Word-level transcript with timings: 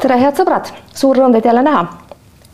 tere, 0.00 0.16
head 0.20 0.38
sõbrad, 0.38 0.70
suur 0.96 1.18
rõõm 1.18 1.34
teid 1.34 1.44
jälle 1.44 1.62
näha. 1.62 1.84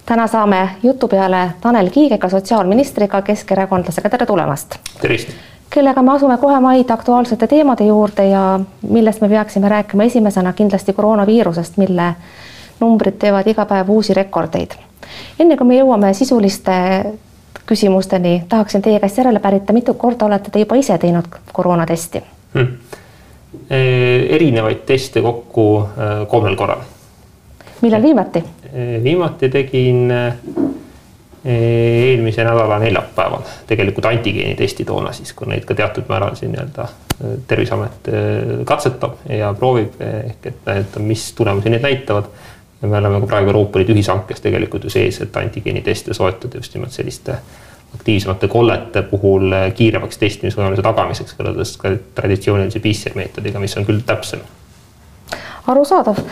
täna 0.07 0.27
saame 0.27 0.59
jutu 0.83 1.09
peale 1.09 1.51
Tanel 1.61 1.91
Kiigega, 1.91 2.29
sotsiaalministriga, 2.29 3.23
keskerakondlasega, 3.23 4.11
tere 4.11 4.27
tulemast. 4.27 4.79
tervist. 5.01 5.29
kellega 5.71 6.03
me 6.03 6.13
asume 6.13 6.39
kohe 6.39 6.61
maid 6.61 6.91
aktuaalsete 6.91 7.47
teemade 7.47 7.85
juurde 7.85 8.29
ja 8.29 8.61
millest 8.89 9.21
me 9.21 9.29
peaksime 9.29 9.69
rääkima 9.69 10.03
esimesena 10.03 10.53
kindlasti 10.53 10.93
koroonaviirusest, 10.93 11.77
mille 11.77 12.15
numbrid 12.81 13.19
teevad 13.19 13.47
iga 13.47 13.67
päev 13.67 13.89
uusi 13.91 14.15
rekordeid. 14.15 14.75
enne 15.39 15.57
kui 15.57 15.67
me 15.67 15.79
jõuame 15.79 16.15
sisuliste 16.15 16.73
küsimusteni, 17.67 18.45
tahaksin 18.49 18.83
teie 18.83 19.01
käest 19.01 19.19
järele 19.19 19.39
pärida, 19.39 19.73
mitu 19.73 19.95
korda 19.95 20.27
olete 20.27 20.51
te 20.51 20.59
juba 20.59 20.77
ise 20.77 20.99
teinud 20.99 21.31
koroonatesti 21.53 22.23
hmm.? 22.55 22.77
erinevaid 24.31 24.85
teste 24.87 25.23
kokku 25.23 25.89
kolmel 26.29 26.57
korral 26.57 26.96
millal 27.83 28.03
viimati? 28.03 28.45
viimati 29.03 29.49
tegin 29.49 30.13
eelmise 31.47 32.45
nädala 32.45 32.79
neljapäeval 32.79 33.43
tegelikult 33.67 34.05
antigeenitesti 34.05 34.85
toona 34.85 35.13
siis, 35.13 35.33
kui 35.33 35.49
neid 35.51 35.65
ka 35.65 35.75
teatud 35.79 36.09
määral 36.09 36.35
siin 36.35 36.53
nii-öelda 36.53 36.89
Terviseamet 37.49 38.11
katsetab 38.69 39.23
ja 39.33 39.55
proovib 39.57 39.95
ehk 40.05 40.51
et 40.51 40.67
näidata, 40.67 41.01
mis 41.01 41.31
tulemusi 41.33 41.71
need 41.73 41.87
näitavad. 41.87 42.25
ja 42.83 42.89
me 42.89 42.99
oleme 42.99 43.21
ka 43.21 43.27
praegu 43.27 43.49
Euroopa 43.49 43.79
Liidu 43.79 43.95
ühishankes 43.95 44.43
tegelikult 44.45 44.85
ju 44.85 44.91
sees, 44.91 45.21
et 45.21 45.37
antigeeniteste 45.37 46.15
soetada 46.15 46.59
just 46.59 46.75
nimelt 46.75 46.93
selliste 46.93 47.39
aktiivsemate 47.95 48.49
kollete 48.49 49.03
puhul 49.03 49.55
kiiremaks 49.75 50.19
testimisvõimaluse 50.19 50.83
tagamiseks 50.83 51.39
võrreldes 51.39 51.77
ka 51.81 51.95
traditsioonilise 52.15 52.81
PCR 52.85 53.17
meetodiga, 53.17 53.63
mis 53.63 53.77
on 53.77 53.87
küll 53.89 54.05
täpsem 54.07 54.45
arusaadav. 55.67 56.23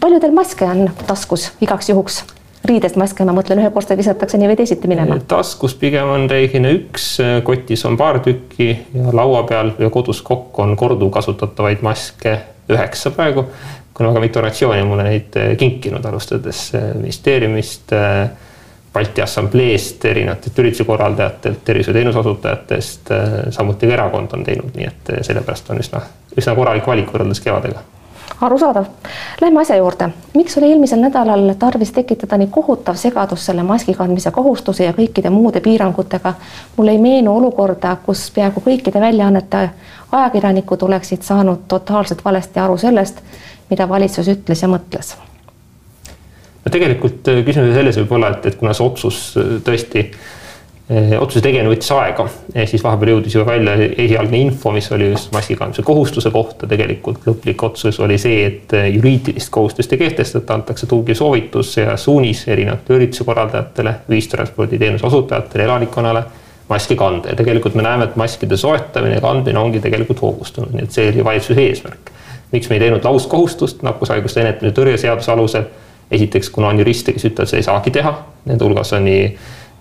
palju 0.00 0.20
teil 0.20 0.32
maske 0.36 0.68
on 0.68 0.88
taskus 1.06 1.50
igaks 1.60 1.90
juhuks? 1.92 2.22
riidest 2.64 2.94
maske, 2.94 3.24
ma 3.26 3.34
mõtlen, 3.34 3.58
ühekordselt 3.58 3.98
visatakse 3.98 4.38
nii 4.38 4.52
või 4.52 4.56
teisiti 4.60 4.90
minema. 4.90 5.18
taskus 5.28 5.74
pigem 5.78 6.10
on 6.14 6.28
reeglina 6.30 6.70
üks, 6.76 7.16
kotis 7.44 7.84
on 7.88 7.96
paar 7.98 8.20
tükki 8.22 8.68
ja 8.94 9.14
laua 9.14 9.42
peal 9.48 9.72
ja 9.82 9.90
kodus 9.90 10.22
kokk 10.22 10.58
on 10.62 10.76
korduvkasutatavaid 10.78 11.82
maske 11.82 12.38
üheksa 12.70 13.10
praegu. 13.10 13.44
kuna 13.94 14.08
väga 14.08 14.20
mitu 14.20 14.38
organisatsiooni 14.38 14.84
mulle 14.88 15.04
neid 15.04 15.36
eh, 15.36 15.56
kinkinud, 15.58 16.04
alustades 16.04 16.70
eh, 16.74 16.94
ministeeriumist, 16.94 17.92
eh, 17.92 18.30
Balti 18.92 19.22
Assambleest, 19.22 20.04
erinevatelt 20.04 20.58
ürituse 20.58 20.84
korraldajatelt, 20.84 21.62
tervishoiuteenuse 21.64 22.18
osutajatest, 22.18 23.08
samuti 23.50 23.88
ka 23.88 23.94
erakond 23.96 24.36
on 24.36 24.44
teinud, 24.44 24.74
nii 24.76 24.88
et 24.90 25.12
sellepärast 25.24 25.72
on 25.72 25.80
üsna, 25.80 26.02
üsna 26.36 26.54
korralik 26.54 26.86
valik 26.86 27.08
võrreldes 27.14 27.40
kevadega 27.40 27.80
arusaadav. 28.42 28.84
Lähme 29.40 29.60
asja 29.60 29.76
juurde. 29.76 30.08
miks 30.34 30.58
oli 30.58 30.66
eelmisel 30.66 31.00
nädalal 31.00 31.54
tarvis 31.58 31.92
tekitada 31.92 32.36
nii 32.36 32.48
kohutav 32.50 32.94
segadus 32.94 33.46
selle 33.46 33.62
maski 33.62 33.94
kandmise 33.94 34.30
kohustuse 34.30 34.84
ja 34.84 34.92
kõikide 34.92 35.30
muude 35.30 35.60
piirangutega? 35.60 36.34
mul 36.76 36.88
ei 36.88 36.98
meenu 36.98 37.36
olukorda, 37.36 37.96
kus 38.06 38.30
peaaegu 38.34 38.62
kõikide 38.66 39.00
väljaannete 39.00 39.70
ajakirjanikud 40.12 40.82
oleksid 40.82 41.22
saanud 41.22 41.66
totaalselt 41.68 42.24
valesti 42.24 42.60
aru 42.60 42.76
sellest, 42.76 43.22
mida 43.70 43.88
valitsus 43.88 44.28
ütles 44.28 44.62
ja 44.62 44.68
mõtles. 44.68 45.16
no 46.64 46.70
tegelikult 46.70 47.28
äh, 47.28 47.44
küsimus 47.44 47.74
selles 47.74 47.98
võib 47.98 48.12
olla, 48.18 48.36
et, 48.36 48.46
et 48.46 48.60
kuna 48.60 48.74
see 48.74 48.86
otsus 48.86 49.24
äh, 49.36 49.58
tõesti 49.64 50.10
Eh, 50.10 50.41
otsuse 50.92 51.40
tegemine 51.44 51.70
võttis 51.70 51.90
aega, 51.94 52.24
siis 52.68 52.82
vahepeal 52.84 53.12
jõudis 53.14 53.36
juba 53.36 53.52
välja 53.52 53.74
esialgne 54.02 54.40
info, 54.42 54.72
mis 54.74 54.88
oli 54.92 55.10
just 55.12 55.30
massikandmise 55.32 55.84
kohustuse 55.86 56.32
kohta, 56.34 56.66
tegelikult 56.68 57.26
lõplik 57.28 57.62
otsus 57.64 58.00
oli 58.02 58.18
see, 58.20 58.40
et 58.48 58.74
eh, 58.76 58.88
juriidilist 58.96 59.52
kohustust 59.54 59.94
ei 59.94 60.00
kehtestata, 60.02 60.58
antakse 60.58 60.88
tugiv 60.90 61.16
soovitus 61.18 61.76
ja 61.78 61.96
suunis 61.96 62.42
erinevatele 62.50 62.98
ürituse 62.98 63.26
korraldajatele, 63.28 63.94
ühistransporditeenuse 64.10 65.06
osutajatele, 65.06 65.68
elanikkonnale 65.68 66.24
maski 66.68 66.96
kanda. 66.98 67.30
Ja 67.30 67.38
tegelikult 67.38 67.78
me 67.78 67.86
näeme, 67.86 68.10
et 68.10 68.18
maskide 68.18 68.58
soetamine 68.58 69.20
ja 69.20 69.24
kandmine 69.24 69.62
ongi 69.62 69.80
tegelikult 69.80 70.20
hoogustunud, 70.22 70.74
nii 70.74 70.88
et 70.88 70.98
see 70.98 71.08
oli 71.12 71.24
valitsuse 71.24 71.68
eesmärk. 71.68 72.12
miks 72.52 72.68
me 72.68 72.76
ei 72.76 72.80
teinud 72.84 73.04
lauskohustust 73.04 73.80
nakkushaiguste 73.82 74.40
ennetamise 74.42 74.76
tõrje 74.76 74.98
seaduse 75.06 75.32
alusel? 75.32 75.70
esiteks, 76.12 76.50
kuna 76.52 76.68
on 76.68 76.78
juriste, 76.78 77.12
kes 77.16 77.24
ütlevad, 77.24 77.48
seda 77.48 77.62
ei 77.62 77.64
saagi 77.64 77.90
teha, 77.90 78.10
nende 78.44 78.64
hulgas 78.66 78.92
on 78.92 79.06
nii 79.08 79.22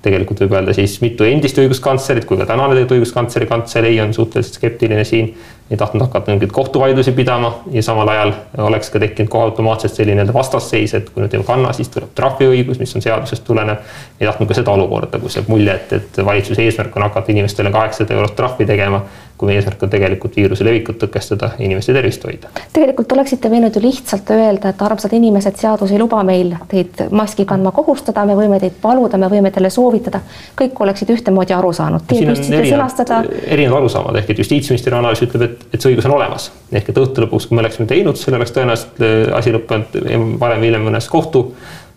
tegelikult 0.01 0.43
võib 0.43 0.55
öelda 0.57 0.73
siis 0.77 0.97
mitu 1.03 1.25
endist 1.27 1.59
õiguskantslerit 1.61 2.25
kui 2.29 2.39
ka 2.39 2.47
tänane 2.49 2.85
õiguskantsleri 2.85 3.49
kantselei 3.49 3.99
on 4.03 4.13
suhteliselt 4.17 4.57
skeptiline 4.59 5.03
siin. 5.07 5.33
Ei 5.71 5.77
tahtnud 5.77 6.01
hakata 6.01 6.31
mingeid 6.31 6.51
kohtuvaidlusi 6.51 7.11
pidama 7.11 7.53
ja 7.71 7.83
samal 7.83 8.07
ajal 8.07 8.33
oleks 8.57 8.89
ka 8.91 8.99
tekkinud 8.99 9.29
kohe 9.31 9.43
automaatselt 9.47 9.93
selline 9.95 10.25
vastasseis, 10.33 10.93
et 10.97 11.09
kui 11.09 11.23
nüüd 11.23 11.33
ei 11.37 11.43
kanna, 11.47 11.71
siis 11.73 11.89
tuleb 11.93 12.11
trahviõigus, 12.15 12.79
mis 12.79 12.95
on 12.95 13.05
seadusest 13.05 13.47
tulenev. 13.47 13.79
ei 14.19 14.27
tahtnud 14.27 14.51
ka 14.51 14.59
seda 14.59 14.75
olukorda, 14.75 15.19
kus 15.19 15.39
jääb 15.39 15.47
mulje, 15.51 15.75
et, 15.79 15.93
et 15.93 16.23
valitsuse 16.25 16.65
eesmärk 16.67 16.95
on 16.99 17.07
hakata 17.07 17.31
inimestele 17.31 17.71
kaheksasada 17.71 18.19
eurot 18.19 18.35
trahvi 18.35 18.67
tegema 18.67 19.05
kui 19.41 19.49
meie 19.49 19.57
eesmärk 19.57 19.81
on 19.81 19.89
tegelikult 19.89 20.35
viiruse 20.37 20.65
levikut 20.65 20.99
tõkestada, 21.01 21.55
inimeste 21.65 21.95
tervist 21.95 22.21
hoida. 22.27 22.51
tegelikult 22.73 23.15
oleksite 23.15 23.49
võinud 23.49 23.73
ju 23.73 23.81
lihtsalt 23.81 24.29
öelda, 24.35 24.69
et 24.69 24.81
armsad 24.85 25.15
inimesed, 25.17 25.57
seadus 25.57 25.89
ei 25.95 25.97
luba 25.97 26.19
meil 26.27 26.53
teid 26.69 27.01
maski 27.09 27.47
kandma 27.49 27.71
kohustada, 27.73 28.21
me 28.29 28.35
võime 28.37 28.59
teid 28.61 28.77
paluda, 28.83 29.17
me 29.17 29.31
võime 29.33 29.49
teile 29.51 29.71
soovitada, 29.73 30.21
kõik 30.61 30.77
oleksid 30.85 31.09
ühtemoodi 31.15 31.57
aru 31.57 31.73
saanud. 31.73 32.05
Teie 32.11 32.27
püüdsite 32.29 32.61
sõnastada. 32.69 33.23
erinevad 33.41 33.81
arusaamad 33.81 34.21
ehk 34.21 34.29
et 34.35 34.43
justiitsministri 34.43 34.93
analüüs 34.99 35.25
ütleb, 35.25 35.47
et, 35.49 35.60
et 35.73 35.81
see 35.81 35.93
õigus 35.93 36.07
on 36.09 36.15
olemas 36.17 36.49
ehk 36.71 36.89
et 36.89 36.97
õhtu 36.97 37.25
lõpuks, 37.25 37.47
kui 37.47 37.57
me 37.57 37.65
oleksime 37.65 37.87
teinud, 37.89 38.17
selle 38.19 38.39
oleks 38.39 38.55
tõenäoliselt 38.55 39.03
äh, 39.05 39.37
asi 39.37 39.53
lõppenud 39.55 40.01
varem 40.41 40.63
või 40.63 40.71
hiljem 40.71 40.89
mõnes 40.89 41.09
kohtu 41.11 41.49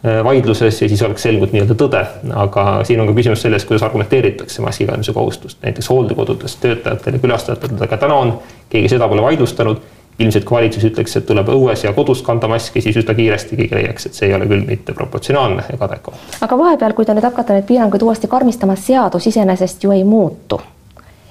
Äh, 0.06 0.24
vaidluses 0.24 0.82
ja 0.82 0.88
siis 0.88 1.02
oleks 1.02 1.22
selgunud 1.24 1.52
nii-öelda 1.54 1.74
tõde. 1.80 2.00
aga 2.36 2.64
siin 2.84 3.00
on 3.00 3.06
ka 3.08 3.14
küsimus 3.16 3.40
selles, 3.40 3.64
kuidas 3.64 3.86
argumenteeritakse 3.86 4.60
maski 4.62 4.84
kandmise 4.84 5.14
kohustust, 5.16 5.58
näiteks 5.62 5.88
hooldekodudes 5.88 6.56
töötajatele, 6.60 7.18
külastajatele 7.22 7.88
ka 7.88 7.96
täna 8.02 8.18
on, 8.20 8.34
keegi 8.68 8.90
seda 8.92 9.08
pole 9.08 9.24
vaidlustanud. 9.24 9.80
ilmselt 10.18 10.44
kui 10.44 10.54
valitsus 10.54 10.84
ütleks, 10.84 11.16
et 11.16 11.24
tuleb 11.26 11.48
õues 11.50 11.80
ja 11.84 11.92
kodus 11.92 12.20
kanda 12.22 12.48
maski, 12.48 12.80
siis 12.80 12.96
üsna 13.00 13.14
kiiresti 13.14 13.56
keegi 13.56 13.74
leiaks, 13.74 14.06
et 14.06 14.14
see 14.14 14.28
ei 14.28 14.34
ole 14.34 14.46
küll 14.46 14.62
mitte 14.66 14.92
proportsionaalne 14.92 15.64
ega 15.72 15.88
adekvaatne. 15.88 16.36
aga 16.40 16.58
vahepeal, 16.58 16.92
kui 16.92 17.08
te 17.08 17.16
nüüd 17.16 17.24
hakkate 17.24 17.56
neid 17.56 17.66
piiranguid 17.72 18.02
uuesti 18.02 18.28
karmistama, 18.28 18.76
seadus 18.76 19.26
iseenesest 19.32 19.88
ju 19.88 19.96
ei 19.96 20.04
muutu 20.04 20.60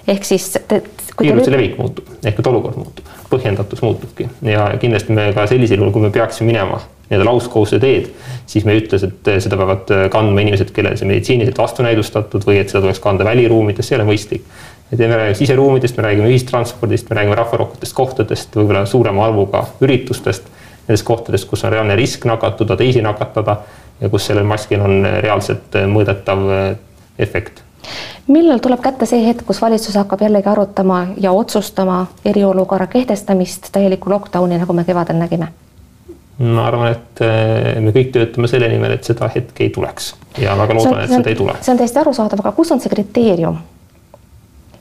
ehk 0.08 0.26
siis 0.28 0.50
te, 0.56 0.82
viiruse 1.20 1.48
te... 1.48 1.54
levik 1.56 1.78
muutub 1.80 2.10
ehk 2.26 2.42
et 2.42 2.50
olukord 2.50 2.80
muutub, 2.80 3.14
põhjendatus 3.32 3.84
muutubki 3.86 4.28
ja 4.48 4.68
kindlasti 4.82 5.16
me 5.16 5.30
ka 5.36 5.48
sellisel 5.50 5.80
juhul, 5.80 5.94
kui 5.96 6.04
me 6.04 6.12
peaksime 6.14 6.52
minema 6.52 6.82
nii-öelda 7.14 7.28
lauskohustuse 7.28 7.80
teed, 7.84 8.08
siis 8.50 8.66
me 8.66 8.74
ei 8.74 8.82
ütle, 8.82 8.98
et 9.06 9.30
seda 9.44 9.58
peavad 9.60 9.92
kandma 10.12 10.44
inimesed, 10.44 10.72
kellel 10.74 10.96
see 10.98 11.10
meditsiiniliselt 11.10 11.60
vastunäidustatud 11.60 12.46
või 12.48 12.62
et 12.62 12.72
seda 12.72 12.82
tuleks 12.86 13.02
kanda 13.04 13.28
väliruumides, 13.28 13.86
see 13.88 13.98
ei 13.98 14.00
ole 14.00 14.08
mõistlik. 14.08 14.46
me 14.92 15.08
räägime 15.08 15.36
siseruumidest, 15.36 15.98
me 15.98 16.04
räägime 16.04 16.30
ühistranspordist, 16.32 17.10
me 17.10 17.18
räägime 17.20 17.36
rahvarohketest 17.36 17.96
kohtadest, 17.98 18.56
võib-olla 18.56 18.86
suurema 18.86 19.26
arvuga 19.26 19.66
üritustest, 19.82 20.48
nendest 20.88 21.06
kohtadest, 21.06 21.50
kus 21.50 21.64
on 21.64 21.72
reaalne 21.72 21.96
risk 21.96 22.26
nakatuda, 22.26 22.78
teisi 22.78 23.02
nakatada 23.02 23.58
ja 24.02 24.10
kus 24.10 24.28
sellel 24.30 24.48
maskil 24.48 24.82
on 24.82 25.06
reaalselt 25.26 25.76
mõõdetav 25.90 26.50
efekt 27.20 27.64
millal 28.28 28.62
tuleb 28.64 28.82
kätte 28.84 29.06
see 29.10 29.26
hetk, 29.26 29.46
kus 29.48 29.62
valitsus 29.62 29.96
hakkab 30.00 30.22
jällegi 30.22 30.50
arutama 30.50 31.08
ja 31.18 31.32
otsustama 31.32 32.06
eriolukorra 32.26 32.88
kehtestamist, 32.88 33.70
täielikku 33.72 34.10
lockdowni, 34.10 34.58
nagu 34.58 34.74
me 34.74 34.84
kevadel 34.84 35.20
nägime? 35.20 35.52
ma 36.40 36.66
arvan, 36.68 36.90
et 36.92 37.22
eh, 37.22 37.82
me 37.82 37.92
kõik 37.94 38.10
töötame 38.16 38.50
selle 38.50 38.68
nimel, 38.72 38.96
et 38.96 39.06
seda 39.06 39.30
hetke 39.30 39.68
ei 39.68 39.70
tuleks 39.74 40.14
ja 40.42 40.56
väga 40.58 40.76
loodan, 40.80 41.04
et 41.04 41.14
seda 41.14 41.30
ei 41.30 41.38
tule. 41.38 41.54
see 41.62 41.74
on 41.76 41.80
täiesti 41.82 42.02
arusaadav, 42.02 42.42
aga 42.42 42.52
kus 42.58 42.74
on 42.74 42.82
see 42.82 42.92
kriteerium? 42.94 43.60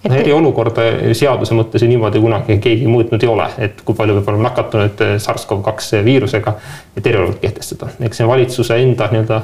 Et... 0.02 0.08
no 0.10 0.16
eriolukorda 0.18 0.86
seaduse 1.14 1.54
mõttes 1.54 1.84
ju 1.84 1.90
niimoodi 1.90 2.22
kunagi 2.24 2.56
keegi 2.62 2.88
mõõtnud 2.90 3.22
ei 3.22 3.30
ole, 3.30 3.50
et 3.68 3.84
kui 3.84 3.94
palju 3.98 4.16
peab 4.18 4.32
olema 4.32 4.48
nakatunud 4.48 5.04
eh, 5.04 5.16
SARS-CoV-2 5.22 6.00
viirusega, 6.06 6.56
et 6.96 7.06
eriolukord 7.06 7.42
kehtestada. 7.44 7.92
eks 8.00 8.22
see 8.22 8.26
on 8.26 8.32
valitsuse 8.32 8.80
enda 8.86 9.10
nii-öelda 9.12 9.42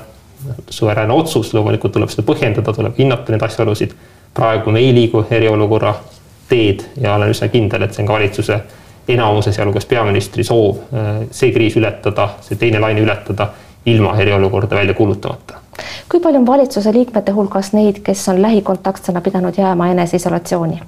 suveräänne 0.70 1.14
otsus, 1.14 1.54
loomulikult 1.54 1.92
tuleb 1.92 2.10
seda 2.12 2.26
põhjendada, 2.26 2.74
tuleb 2.74 2.98
hinnata 2.98 3.32
neid 3.32 3.42
asjaolusid. 3.42 3.94
praegu 4.34 4.70
me 4.70 4.78
ei 4.78 4.94
liigu 4.94 5.24
eriolukorra 5.30 5.94
teed 6.48 6.84
ja 7.00 7.14
olen 7.14 7.30
üsna 7.30 7.48
kindel, 7.48 7.82
et 7.82 7.94
see 7.94 8.02
on 8.02 8.06
ka 8.06 8.12
valitsuse 8.12 8.60
enamuse, 9.08 9.52
sealhulgas 9.52 9.86
peaministri 9.86 10.44
soov 10.44 10.76
äh, 10.76 11.08
see 11.30 11.52
kriis 11.52 11.76
ületada, 11.76 12.28
see 12.40 12.56
teine 12.56 12.80
laine 12.80 13.00
ületada 13.00 13.48
ilma 13.86 14.16
eriolukorda 14.16 14.76
välja 14.76 14.94
kuulutamata. 14.94 15.54
kui 16.08 16.20
palju 16.20 16.38
on 16.38 16.46
valitsuse 16.46 16.92
liikmete 16.92 17.32
hulgas 17.32 17.72
neid, 17.72 18.00
kes 18.04 18.28
on 18.28 18.42
lähikontaktsena 18.42 19.20
pidanud 19.20 19.58
jääma 19.58 19.88
eneseisolatsiooni? 19.94 20.80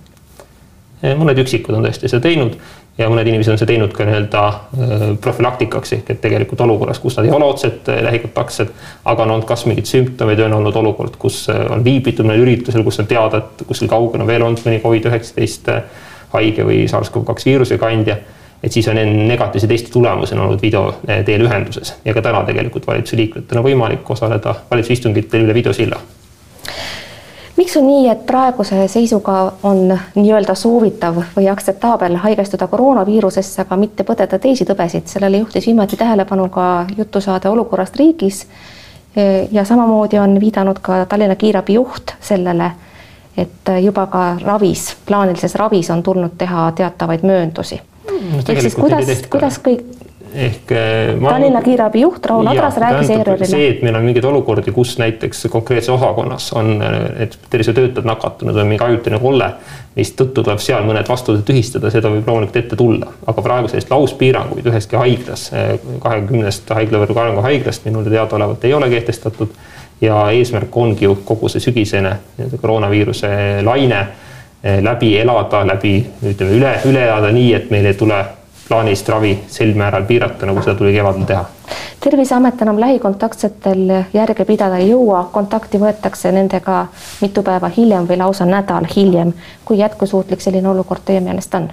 Mõned 1.00 1.38
üksikud 1.40 1.74
on 1.74 1.86
tõesti 1.86 2.10
seda 2.12 2.20
teinud 2.20 2.58
ja 3.00 3.08
mõned 3.08 3.28
inimesed 3.30 3.54
on 3.54 3.60
seda 3.60 3.72
teinud 3.72 3.94
ka 3.96 4.04
nii-öelda 4.06 4.42
eh, 4.50 5.04
profülaktikaks 5.24 5.94
ehk 5.96 6.12
et 6.14 6.20
tegelikult 6.22 6.60
olukorras, 6.66 7.00
kus 7.02 7.16
nad 7.18 7.28
ei 7.28 7.32
ole 7.34 7.48
otseselt 7.48 7.88
eh, 7.92 8.02
lähikontaktsed, 8.06 8.74
aga 9.08 9.24
on 9.24 9.36
olnud 9.36 9.48
kas 9.48 9.64
mingeid 9.68 9.88
sümptomeid, 9.88 10.42
on 10.44 10.58
olnud 10.58 10.76
olukord, 10.82 11.16
kus 11.20 11.46
on 11.48 11.84
viibitud 11.86 12.28
mõnel 12.28 12.44
üritusel, 12.44 12.84
kus 12.86 13.00
on 13.02 13.08
teada, 13.10 13.40
et 13.40 13.64
kuskil 13.68 13.90
kaugel 13.90 14.24
on 14.24 14.28
veel 14.28 14.44
olnud 14.44 14.60
mõni 14.66 14.82
Covid-19 14.84 15.80
haige 16.34 16.68
või 16.68 16.84
SARS-CoV-2 16.90 17.50
viiruse 17.50 17.80
kandja 17.80 18.20
et 18.60 18.72
siis 18.72 18.84
on 18.92 18.98
negatiivse 19.00 19.66
testi 19.66 19.88
tulemusena 19.90 20.42
olnud 20.44 20.60
video 20.60 20.90
teel 21.24 21.46
ühenduses. 21.46 21.94
Ja 22.04 22.12
ka 22.12 22.20
täna 22.20 22.42
tegelikult 22.44 22.84
valitsuse 22.86 23.16
liikmetel 23.16 23.56
on 23.56 23.64
võimalik 23.64 24.10
osaleda 24.12 24.52
valitsuse 24.68 24.98
istungitel 24.98 25.46
üle 25.46 25.56
videosilla 25.56 25.96
miks 27.56 27.76
on 27.76 27.86
nii, 27.86 28.08
et 28.08 28.26
praeguse 28.26 28.88
seisuga 28.88 29.52
on 29.62 29.98
nii-öelda 30.14 30.54
soovitav 30.54 31.22
või 31.36 31.48
aktseptaabel 31.52 32.16
haigestuda 32.22 32.66
koroonaviirusesse, 32.66 33.62
aga 33.62 33.76
mitte 33.76 34.04
põdeda 34.08 34.38
teisi 34.38 34.64
tõbesid, 34.68 35.08
sellele 35.10 35.42
juhtis 35.42 35.66
viimati 35.66 35.96
tähelepanu 36.00 36.48
ka 36.48 36.86
jutusaade 36.96 37.48
olukorrast 37.48 37.96
riigis. 37.96 38.46
ja 39.50 39.64
samamoodi 39.64 40.18
on 40.18 40.40
viidanud 40.40 40.78
ka 40.82 41.06
Tallinna 41.06 41.34
kiirabi 41.36 41.74
juht 41.74 42.14
sellele, 42.20 42.70
et 43.36 43.70
juba 43.82 44.06
ka 44.06 44.36
ravis, 44.42 44.96
plaanilises 45.06 45.54
ravis 45.54 45.90
on 45.90 46.02
tulnud 46.02 46.36
teha 46.38 46.72
teatavaid 46.72 47.22
mööndusi 47.22 47.80
no,. 48.06 48.38
ehk 48.48 48.60
siis 48.60 48.74
kuidas, 48.74 49.26
kuidas 49.30 49.58
kõik 49.58 50.09
ehk 50.34 50.72
eh, 50.72 51.14
ma... 51.18 51.34
Tallinna 51.34 51.62
kiirabi 51.62 52.04
juht 52.04 52.26
Raul 52.26 52.46
Adras 52.46 52.76
rääkis 52.80 53.10
ERR-ile. 53.14 53.48
see, 53.48 53.68
et 53.74 53.82
meil 53.82 53.96
on 53.98 54.06
mingeid 54.06 54.24
olukordi, 54.28 54.72
kus 54.74 54.94
näiteks 55.00 55.46
konkreetses 55.50 55.92
osakonnas 55.94 56.50
on, 56.58 56.72
et 57.18 57.36
tervishoiutöötajad 57.50 58.06
nakatunud 58.06 58.56
või 58.60 58.66
mingi 58.72 58.86
ajutine 58.86 59.18
kolle, 59.22 59.50
mistõttu 59.96 60.44
tuleb 60.44 60.62
seal 60.62 60.86
mõned 60.86 61.08
vastuvõtud 61.08 61.46
tühistada, 61.50 61.90
seda 61.92 62.12
võib 62.12 62.28
loomulikult 62.30 62.60
ette 62.62 62.78
tulla, 62.78 63.10
aga 63.26 63.44
praegu 63.44 63.70
sellist 63.72 63.90
lauspiiranguid 63.90 64.70
üheski 64.70 64.98
haiglas, 65.00 65.50
eh, 65.52 65.76
kahekümnest 66.02 66.74
haiglavõrgu 66.78 67.24
arengu 67.24 67.44
haiglast 67.46 67.86
minule 67.88 68.10
teadaolevalt 68.10 68.64
ei 68.64 68.74
ole 68.74 68.90
kehtestatud 68.92 69.54
ja 70.00 70.24
eesmärk 70.32 70.76
ongi 70.76 71.04
ju 71.04 71.18
kogu 71.24 71.50
see 71.52 71.60
sügisene 71.60 72.16
koroonaviiruse 72.60 73.30
laine 73.66 74.06
läbi 74.60 75.14
elada, 75.16 75.62
läbi 75.64 75.94
ütleme 76.28 76.52
üle, 76.52 76.72
üle 76.88 77.04
elada 77.06 77.30
nii, 77.32 77.52
et 77.56 77.70
meil 77.72 77.86
ei 77.88 77.96
tule 77.96 78.18
plaanilist 78.70 79.08
ravi 79.08 79.32
sel 79.50 79.74
määral 79.74 80.06
piirata, 80.06 80.46
nagu 80.46 80.62
seda 80.62 80.76
tuli 80.78 80.92
kevadel 80.94 81.26
teha. 81.26 81.44
terviseamet 82.00 82.62
enam 82.62 82.78
lähikontaktsetel 82.80 83.82
järge 84.14 84.44
pidada 84.46 84.78
ei 84.78 84.92
jõua, 84.92 85.24
kontakti 85.32 85.78
võetakse 85.82 86.30
nendega 86.32 86.86
mitu 87.20 87.42
päeva 87.42 87.68
hiljem 87.76 88.06
või 88.08 88.22
lausa 88.22 88.46
nädal 88.46 88.86
hiljem. 88.96 89.32
kui 89.64 89.78
jätkusuutlik 89.78 90.40
selline 90.40 90.68
olukord 90.68 91.02
teie 91.04 91.20
meelest 91.20 91.54
on? 91.54 91.70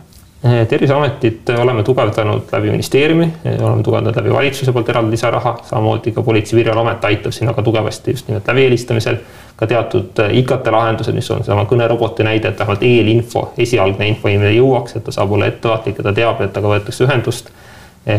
Eh, 0.48 0.68
terviseametit 0.68 1.50
oleme 1.50 1.84
tugevdanud 1.84 2.42
läbi 2.52 2.70
ministeeriumi, 2.70 3.34
eh, 3.46 3.64
oleme 3.66 3.84
tugevdanud 3.84 4.16
läbi 4.16 4.34
valitsuse 4.34 4.72
poolt 4.72 4.90
eraldi 4.90 5.12
lisaraha, 5.12 5.58
samamoodi 5.64 6.12
ka 6.12 6.22
Politsei- 6.22 6.54
ja 6.54 6.64
Piirivalveamet 6.64 7.06
aitab 7.06 7.32
siin 7.32 7.50
väga 7.50 7.62
tugevasti 7.62 8.12
just 8.12 8.28
nimelt 8.28 8.48
läbi 8.48 8.64
helistamisel. 8.64 9.18
ka 9.56 9.68
teatud 9.68 10.20
eh, 10.20 10.38
IKT 10.38 10.68
lahendused, 10.72 11.14
mis 11.14 11.32
on 11.32 11.38
seesama 11.38 11.66
kõneroboti 11.66 12.24
näide, 12.24 12.48
et 12.48 12.60
vähemalt 12.60 12.84
eelinfo, 12.84 13.54
esialgne 13.58 14.08
info 14.08 14.30
inimene 14.30 14.52
jõuaks, 14.54 14.96
et 14.96 15.04
ta 15.04 15.12
saab 15.12 15.32
olla 15.32 15.48
ettevaatlik 15.50 15.98
ja 15.98 16.04
ta 16.04 16.14
teab, 16.14 16.42
et 16.42 16.54
temaga 16.54 16.76
võetakse 16.76 17.04
ühendust. 17.08 17.50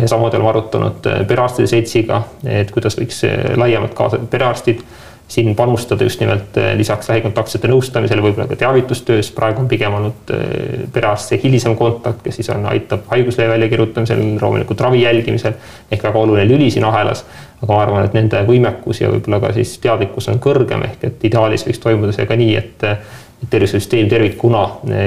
samamoodi 0.06 0.36
oleme 0.36 0.48
arutanud 0.48 1.06
perearstide 1.28 1.66
seltsiga, 1.66 2.22
et 2.44 2.70
kuidas 2.70 2.98
võiks 2.98 3.22
laiemalt 3.56 3.94
kaasata 3.94 4.26
perearstid 4.30 4.82
siin 5.28 5.56
panustada 5.56 6.04
just 6.04 6.20
nimelt 6.20 6.56
eh, 6.56 6.72
lisaks 6.76 7.08
lähikontaktsete 7.08 7.68
nõustamisele, 7.68 8.22
võib-olla 8.24 8.48
ka 8.48 8.56
teavitustöös, 8.56 9.30
praegu 9.36 9.60
on 9.60 9.68
pigem 9.68 9.94
olnud 9.98 10.32
eh, 10.32 10.86
perearst 10.92 11.34
see 11.34 11.40
hilisem 11.42 11.76
kontakt, 11.76 12.22
kes 12.24 12.40
siis 12.40 12.48
on, 12.54 12.64
aitab 12.70 13.04
haiguslehe 13.12 13.50
väljakirjutamisel, 13.52 14.24
loomulikult 14.40 14.80
ravi 14.80 15.02
jälgimisel 15.04 15.58
ehk 15.90 16.08
väga 16.08 16.24
oluline 16.24 16.48
lüli 16.48 16.70
siin 16.72 16.88
ahelas. 16.88 17.26
aga 17.62 17.72
ma 17.72 17.82
arvan, 17.82 18.04
et 18.06 18.16
nende 18.16 18.40
võimekus 18.46 19.02
ja 19.02 19.12
võib-olla 19.12 19.40
ka 19.42 19.52
siis 19.52 19.76
teadlikkus 19.84 20.28
on 20.32 20.40
kõrgem, 20.40 20.84
ehk 20.88 21.04
et 21.04 21.24
ideaalis 21.28 21.66
võiks 21.66 21.80
toimuda 21.82 22.12
see 22.16 22.26
ka 22.26 22.36
nii, 22.38 22.56
et 22.56 22.84
tervisesüsteem 23.50 24.08
tervikuna 24.08 24.62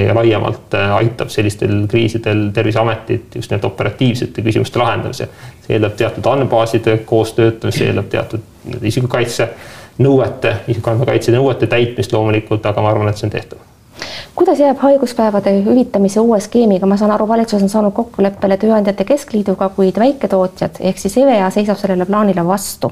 ja 0.06 0.14
laiemalt 0.16 0.76
aitab 0.96 1.30
sellistel 1.30 1.88
kriisidel 1.92 2.46
Terviseametit 2.54 3.36
just 3.36 3.52
nimelt 3.52 3.66
operatiivsete 3.66 4.42
küsimuste 4.42 4.80
lahendamisel. 4.80 5.28
see 5.66 5.76
eeldab 5.76 5.98
teatud 6.00 6.30
andmebaaside 6.32 6.98
koos 7.06 7.34
töötamist, 7.36 7.78
see 7.78 7.90
eeldab 7.92 8.08
teatud 8.12 8.84
isikukaitse 8.88 9.50
nõuete, 10.04 10.56
isikuandmekaitse 10.72 11.34
nõuete 11.36 11.70
täitmist 11.72 12.14
loomulikult, 12.14 12.66
aga 12.66 12.82
ma 12.82 12.94
arvan, 12.94 13.12
et 13.12 13.22
see 13.22 13.30
on 13.30 13.36
tehtav 13.38 13.68
kuidas 14.36 14.60
jääb 14.60 14.80
haiguspäevade 14.82 15.52
hüvitamise 15.66 16.20
uue 16.20 16.40
skeemiga, 16.40 16.88
ma 16.90 16.98
saan 16.98 17.12
aru, 17.12 17.28
valitsus 17.28 17.62
on 17.62 17.70
saanud 17.70 17.94
kokkuleppele 17.94 18.58
Tööandjate 18.58 19.06
Keskliiduga, 19.06 19.70
kuid 19.76 20.00
väiketootjad 20.00 20.80
ehk 20.80 20.98
siis 20.98 21.18
EVEA 21.22 21.50
seisab 21.54 21.78
sellele 21.78 22.06
plaanile 22.06 22.46
vastu. 22.48 22.92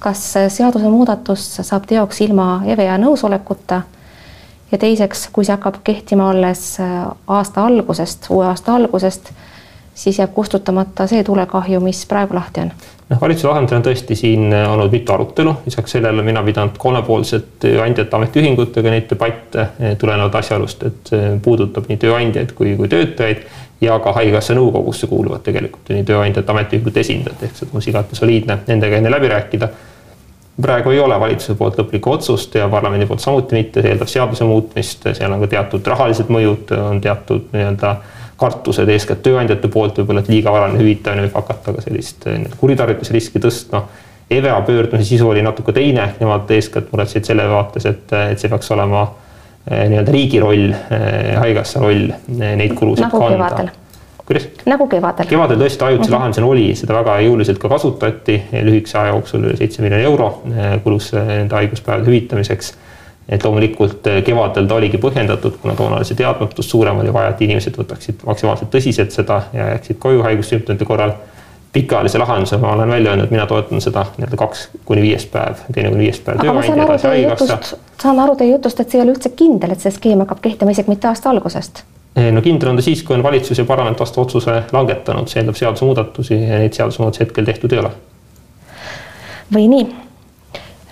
kas 0.00 0.20
seadusemuudatus 0.48 1.42
saab 1.62 1.84
teoks 1.86 2.20
ilma 2.20 2.62
EVEA 2.66 2.98
nõusolekuta? 2.98 3.82
ja 4.72 4.78
teiseks, 4.78 5.28
kui 5.32 5.44
see 5.44 5.52
hakkab 5.52 5.80
kehtima 5.84 6.30
alles 6.30 6.78
aasta 7.26 7.64
algusest, 7.66 8.26
uue 8.30 8.46
aasta 8.46 8.74
algusest, 8.74 9.30
siis 10.00 10.18
jääb 10.18 10.32
kustutamata 10.34 11.06
see 11.06 11.24
tulekahju, 11.24 11.80
mis 11.84 12.06
praegu 12.08 12.34
lahti 12.34 12.64
on. 12.64 12.70
Noh, 13.10 13.18
valitsuse 13.20 13.48
tasandil 13.48 13.76
on 13.76 13.84
tõesti 13.84 14.16
siin 14.16 14.52
olnud 14.54 14.92
mitu 14.94 15.12
arutelu, 15.12 15.54
lisaks 15.66 15.96
sellele 15.96 16.22
mina 16.22 16.42
pidanud 16.46 16.78
kolmepoolselt 16.78 17.56
tööandjate 17.64 18.16
ametiühingutega 18.16 18.92
neid 18.94 19.08
debatte 19.10 19.66
eh, 19.66 19.96
tulenevalt 19.98 20.38
asjaolust, 20.40 20.86
et 20.86 21.10
see 21.12 21.32
puudutab 21.44 21.90
nii 21.90 21.98
tööandjaid 22.04 22.54
kui, 22.56 22.76
kui 22.78 22.88
töötajaid 22.88 23.42
ja 23.80 23.98
ka 24.00 24.12
Haigekassa 24.16 24.54
nõukogusse 24.56 25.08
kuuluvad 25.10 25.42
tegelikult 25.44 25.90
nii 25.92 26.06
tööandjate 26.06 26.54
ametiühingute 26.54 27.02
esindajad, 27.04 27.44
ehk 27.44 27.58
see 27.58 27.68
tundus 27.68 27.90
igati 27.90 28.16
soliidne 28.18 28.60
nendega 28.68 29.00
enne 29.00 29.12
läbi 29.12 29.32
rääkida. 29.34 29.68
praegu 30.60 30.90
ei 30.90 30.98
ole 31.00 31.20
valitsuse 31.20 31.54
poolt 31.58 31.78
lõplikku 31.80 32.10
otsust 32.12 32.54
ja 32.54 32.68
parlamendi 32.68 33.06
poolt 33.06 33.20
samuti 33.20 33.56
mitte, 33.56 33.82
see 33.82 33.90
eeldab 33.90 34.08
seaduse 34.08 34.44
muutmist, 34.44 35.06
seal 35.18 35.32
on 35.32 35.40
ka 35.40 35.46
teatud 35.56 35.86
rahalised 35.86 36.28
mõjud, 36.28 36.72
on 36.78 37.00
teatud 37.00 37.48
nii-öelda 37.52 37.94
kartused 38.40 38.88
eeskätt 38.88 39.22
tööandjate 39.24 39.68
poolt 39.72 39.98
võib-olla, 40.00 40.22
et 40.24 40.30
liiga 40.32 40.52
varane 40.54 40.78
hüvitamine 40.80 41.26
võib 41.26 41.36
hakata 41.40 41.74
ka 41.76 41.84
sellist 41.84 42.26
eh, 42.30 42.46
kuritarvitusriski 42.60 43.42
tõstma. 43.42 43.84
EVEA 44.30 44.60
pöördumise 44.62 45.08
sisu 45.08 45.26
oli 45.28 45.42
natuke 45.42 45.74
teine, 45.74 46.12
nemad 46.20 46.50
eeskätt 46.54 46.92
muretsesid 46.92 47.26
selle 47.32 47.48
vaates, 47.50 47.88
et, 47.90 48.14
et 48.30 48.40
see 48.40 48.50
peaks 48.52 48.70
olema 48.76 49.04
eh, 49.66 49.84
nii-öelda 49.90 50.14
riigi 50.14 50.40
roll, 50.42 50.70
eh, 50.72 51.36
haigekassa 51.40 51.82
roll 51.84 52.08
neid 52.38 52.76
kulusid 52.78 53.08
nagu 53.08 53.20
kanda. 53.20 53.68
kuidas? 54.24 54.46
nagu 54.70 54.86
kevadel. 54.88 55.28
kevadel 55.28 55.64
tõesti 55.64 55.88
ajutise 55.88 56.06
mm 56.06 56.14
-hmm. 56.14 56.18
lahendusena 56.18 56.52
oli, 56.54 56.68
seda 56.78 56.96
väga 56.96 57.18
jõuliselt 57.26 57.58
ka 57.58 57.68
kasutati, 57.68 58.42
lühikese 58.62 58.98
aja 59.02 59.16
jooksul 59.16 59.48
üle 59.50 59.56
seitse 59.58 59.82
miljoni 59.82 60.06
euro 60.08 60.30
kulus 60.84 61.12
nende 61.12 61.54
haiguspäevade 61.60 62.08
hüvitamiseks 62.08 62.72
et 63.28 63.44
loomulikult 63.44 64.06
eh, 64.06 64.22
kevadel 64.26 64.66
ta 64.66 64.74
oligi 64.74 64.98
põhjendatud, 64.98 65.58
kuna 65.62 65.74
toona 65.78 66.00
oli 66.00 66.08
see 66.08 66.18
teadmatus 66.18 66.70
suurem, 66.70 66.98
oli 67.02 67.12
vaja, 67.14 67.34
et 67.34 67.42
inimesed 67.46 67.76
võtaksid 67.78 68.24
maksimaalselt 68.26 68.72
tõsiselt 68.74 69.14
seda 69.14 69.42
ja 69.54 69.74
jääksid 69.74 70.00
koju 70.02 70.24
haigussümptomite 70.26 70.88
korral. 70.88 71.14
pikaajalise 71.72 72.18
lahenduse 72.18 72.56
ma 72.58 72.72
olen 72.72 72.88
välja 72.90 73.10
öelnud, 73.10 73.30
mina 73.30 73.46
toetan 73.46 73.80
seda 73.80 74.02
nii-öelda 74.16 74.36
kaks 74.36 74.68
kuni 74.84 75.02
viies 75.02 75.26
päev, 75.30 75.62
teine 75.72 75.92
kuni 75.94 76.02
viies 76.08 76.18
päev 76.20 76.42
tööandja 76.42 76.74
edasi 76.84 77.06
haigekassa. 77.06 77.76
saan 78.02 78.18
aru 78.18 78.36
teie 78.36 78.50
jutust, 78.52 78.80
et 78.80 78.90
see 78.90 78.98
ei 78.98 79.04
ole 79.04 79.14
üldse 79.14 79.30
kindel, 79.36 79.70
et 79.70 79.80
see 79.80 79.94
skeem 79.94 80.24
hakkab 80.24 80.42
kehtima 80.42 80.74
isegi 80.74 80.90
mitte 80.90 81.08
aasta 81.08 81.30
algusest 81.30 81.84
eh, 82.16 82.32
no 82.34 82.42
kindel 82.42 82.72
on 82.72 82.82
ta 82.82 82.88
siis, 82.88 83.06
kui 83.06 83.14
on 83.14 83.22
valitsus 83.22 83.58
ja 83.58 83.64
parlament 83.64 84.00
vastu 84.00 84.24
otsuse 84.26 84.62
langetanud, 84.72 85.30
see 85.30 85.44
eeldab 85.44 85.62
seadusemuudatusi 85.62 86.42
ja 86.42 86.62
neid 86.64 86.74
seadusemuudatusi 86.74 87.28
hetkel 87.28 87.46
tehtud 87.52 87.78
ei 87.78 87.84
ole. 87.84 87.94
või 89.54 89.68
nii 89.70 90.09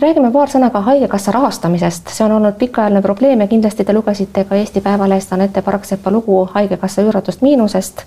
räägime 0.00 0.30
paar 0.32 0.50
sõna 0.50 0.70
ka 0.70 0.80
Haigekassa 0.86 1.32
rahastamisest, 1.34 2.10
see 2.14 2.24
on 2.26 2.36
olnud 2.36 2.58
pikaajaline 2.58 3.02
probleem 3.02 3.40
ja 3.40 3.48
kindlasti 3.50 3.84
te 3.84 3.92
lugesite 3.92 4.44
ka 4.44 4.56
Eesti 4.56 4.80
Päevalehest 4.80 5.32
Anette 5.32 5.62
Parksepa 5.62 6.10
lugu 6.10 6.44
Haigekassa 6.54 7.02
üüratust 7.02 7.42
miinusest 7.42 8.04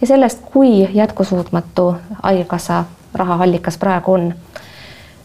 ja 0.00 0.06
sellest, 0.06 0.40
kui 0.52 0.88
jätkusuutmatu 0.94 1.94
Haigekassa 2.22 2.84
rahaallikas 3.14 3.78
praegu 3.78 4.12
on. 4.12 4.34